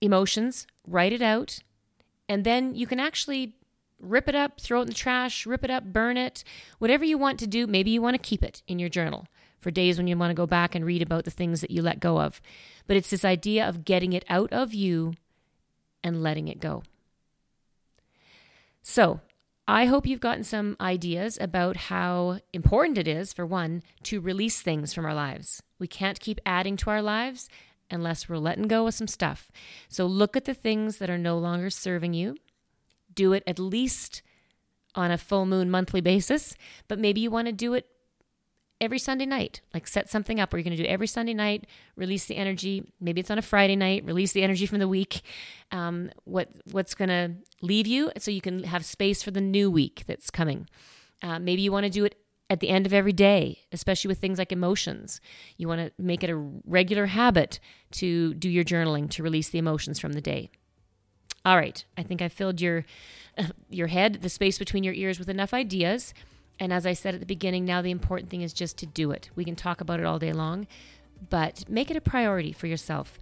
emotions, 0.00 0.66
write 0.86 1.12
it 1.12 1.22
out 1.22 1.60
and 2.28 2.44
then 2.44 2.74
you 2.74 2.86
can 2.86 3.00
actually 3.00 3.54
rip 4.00 4.28
it 4.28 4.34
up, 4.34 4.60
throw 4.60 4.80
it 4.80 4.82
in 4.82 4.88
the 4.88 4.94
trash, 4.94 5.46
rip 5.46 5.64
it 5.64 5.70
up, 5.70 5.84
burn 5.84 6.16
it, 6.16 6.44
whatever 6.78 7.04
you 7.04 7.18
want 7.18 7.38
to 7.40 7.46
do. 7.46 7.66
Maybe 7.66 7.90
you 7.90 8.02
want 8.02 8.14
to 8.14 8.22
keep 8.22 8.42
it 8.42 8.62
in 8.66 8.78
your 8.78 8.88
journal 8.88 9.26
for 9.60 9.70
days 9.70 9.96
when 9.96 10.06
you 10.06 10.16
want 10.16 10.30
to 10.30 10.34
go 10.34 10.46
back 10.46 10.74
and 10.74 10.84
read 10.84 11.02
about 11.02 11.24
the 11.24 11.30
things 11.30 11.60
that 11.60 11.70
you 11.70 11.82
let 11.82 12.00
go 12.00 12.20
of. 12.20 12.40
But 12.86 12.96
it's 12.96 13.10
this 13.10 13.24
idea 13.24 13.66
of 13.66 13.84
getting 13.84 14.12
it 14.12 14.24
out 14.28 14.52
of 14.52 14.74
you 14.74 15.14
and 16.02 16.22
letting 16.22 16.48
it 16.48 16.60
go. 16.60 16.82
So, 18.82 19.20
I 19.66 19.86
hope 19.86 20.06
you've 20.06 20.20
gotten 20.20 20.44
some 20.44 20.76
ideas 20.78 21.38
about 21.40 21.76
how 21.76 22.40
important 22.52 22.98
it 22.98 23.08
is, 23.08 23.32
for 23.32 23.46
one, 23.46 23.82
to 24.02 24.20
release 24.20 24.60
things 24.60 24.92
from 24.92 25.06
our 25.06 25.14
lives. 25.14 25.62
We 25.78 25.86
can't 25.86 26.20
keep 26.20 26.38
adding 26.44 26.76
to 26.78 26.90
our 26.90 27.00
lives 27.00 27.48
unless 27.90 28.28
we're 28.28 28.38
letting 28.38 28.68
go 28.68 28.86
of 28.86 28.94
some 28.94 29.06
stuff. 29.06 29.50
So 29.88 30.06
look 30.06 30.36
at 30.36 30.44
the 30.44 30.54
things 30.54 30.98
that 30.98 31.10
are 31.10 31.18
no 31.18 31.38
longer 31.38 31.70
serving 31.70 32.14
you. 32.14 32.36
Do 33.12 33.32
it 33.32 33.42
at 33.46 33.58
least 33.58 34.22
on 34.94 35.10
a 35.10 35.18
full 35.18 35.46
moon 35.46 35.70
monthly 35.70 36.00
basis, 36.00 36.54
but 36.88 36.98
maybe 36.98 37.20
you 37.20 37.30
want 37.30 37.46
to 37.46 37.52
do 37.52 37.74
it 37.74 37.86
every 38.80 38.98
Sunday 38.98 39.26
night. 39.26 39.60
Like 39.72 39.86
set 39.86 40.08
something 40.08 40.40
up 40.40 40.52
where 40.52 40.58
you're 40.58 40.64
going 40.64 40.76
to 40.76 40.82
do 40.82 40.88
every 40.88 41.06
Sunday 41.06 41.34
night, 41.34 41.66
release 41.96 42.26
the 42.26 42.36
energy. 42.36 42.92
Maybe 43.00 43.20
it's 43.20 43.30
on 43.30 43.38
a 43.38 43.42
Friday 43.42 43.76
night, 43.76 44.04
release 44.04 44.32
the 44.32 44.42
energy 44.42 44.66
from 44.66 44.78
the 44.78 44.88
week. 44.88 45.22
Um, 45.70 46.10
what 46.24 46.50
what's 46.70 46.94
going 46.94 47.08
to 47.08 47.32
leave 47.62 47.86
you, 47.86 48.10
so 48.18 48.30
you 48.30 48.40
can 48.40 48.64
have 48.64 48.84
space 48.84 49.22
for 49.22 49.30
the 49.30 49.40
new 49.40 49.70
week 49.70 50.04
that's 50.06 50.30
coming. 50.30 50.68
Uh, 51.22 51.38
maybe 51.38 51.62
you 51.62 51.72
want 51.72 51.84
to 51.84 51.90
do 51.90 52.04
it 52.04 52.16
at 52.50 52.60
the 52.60 52.68
end 52.68 52.86
of 52.86 52.92
every 52.92 53.12
day, 53.12 53.60
especially 53.72 54.08
with 54.08 54.18
things 54.18 54.38
like 54.38 54.52
emotions. 54.52 55.20
You 55.56 55.68
want 55.68 55.80
to 55.80 55.92
make 56.02 56.22
it 56.22 56.30
a 56.30 56.36
regular 56.66 57.06
habit 57.06 57.58
to 57.92 58.34
do 58.34 58.48
your 58.48 58.64
journaling 58.64 59.08
to 59.10 59.22
release 59.22 59.48
the 59.48 59.58
emotions 59.58 59.98
from 59.98 60.12
the 60.12 60.20
day. 60.20 60.50
All 61.44 61.56
right, 61.56 61.84
I 61.96 62.02
think 62.02 62.22
I 62.22 62.28
filled 62.28 62.60
your 62.60 62.84
your 63.70 63.88
head, 63.88 64.22
the 64.22 64.28
space 64.28 64.58
between 64.58 64.84
your 64.84 64.94
ears 64.94 65.18
with 65.18 65.28
enough 65.28 65.54
ideas. 65.54 66.14
And 66.60 66.72
as 66.72 66.86
I 66.86 66.92
said 66.92 67.14
at 67.14 67.20
the 67.20 67.26
beginning, 67.26 67.64
now 67.64 67.82
the 67.82 67.90
important 67.90 68.30
thing 68.30 68.42
is 68.42 68.52
just 68.52 68.76
to 68.78 68.86
do 68.86 69.10
it. 69.10 69.30
We 69.34 69.44
can 69.44 69.56
talk 69.56 69.80
about 69.80 69.98
it 69.98 70.06
all 70.06 70.20
day 70.20 70.32
long, 70.32 70.68
but 71.30 71.68
make 71.68 71.90
it 71.90 71.96
a 71.96 72.00
priority 72.00 72.52
for 72.52 72.66
yourself 72.66 73.18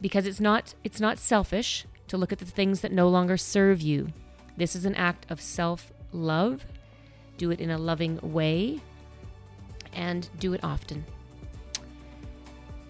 because 0.00 0.26
it's 0.26 0.40
not 0.40 0.74
it's 0.84 1.00
not 1.00 1.18
selfish 1.18 1.86
to 2.08 2.16
look 2.16 2.32
at 2.32 2.38
the 2.38 2.44
things 2.44 2.80
that 2.82 2.92
no 2.92 3.08
longer 3.08 3.36
serve 3.36 3.80
you. 3.80 4.08
This 4.56 4.76
is 4.76 4.84
an 4.84 4.94
act 4.94 5.26
of 5.30 5.40
self-love 5.40 6.66
do 7.36 7.50
it 7.50 7.60
in 7.60 7.70
a 7.70 7.78
loving 7.78 8.18
way, 8.22 8.80
and 9.92 10.28
do 10.38 10.52
it 10.52 10.60
often. 10.62 11.04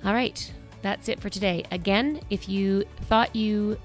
All 0.05 0.13
right, 0.13 0.53
that's 0.83 1.09
it 1.09 1.21
for 1.21 1.31
today. 1.31 1.65
Again, 1.71 2.21
if 2.31 2.49
you 2.49 2.85
thought 3.03 3.35
you 3.35 3.79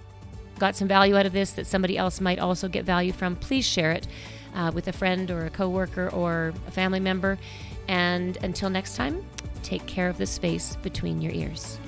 got 0.59 0.75
some 0.75 0.87
value 0.87 1.17
out 1.17 1.25
of 1.25 1.31
this 1.31 1.51
that 1.53 1.65
somebody 1.65 1.97
else 1.97 2.19
might 2.19 2.39
also 2.39 2.67
get 2.67 2.83
value 2.85 3.13
from, 3.13 3.35
please 3.37 3.65
share 3.65 3.91
it 3.91 4.07
uh, 4.53 4.71
with 4.73 4.87
a 4.89 4.91
friend 4.91 5.31
or 5.31 5.45
a 5.45 5.49
coworker 5.49 6.09
or 6.09 6.53
a 6.67 6.71
family 6.71 6.99
member. 6.99 7.37
And 7.87 8.37
until 8.43 8.69
next 8.69 8.95
time, 8.95 9.25
take 9.63 9.85
care 9.85 10.09
of 10.09 10.17
the 10.17 10.25
space 10.25 10.75
between 10.77 11.21
your 11.21 11.31
ears. 11.31 11.79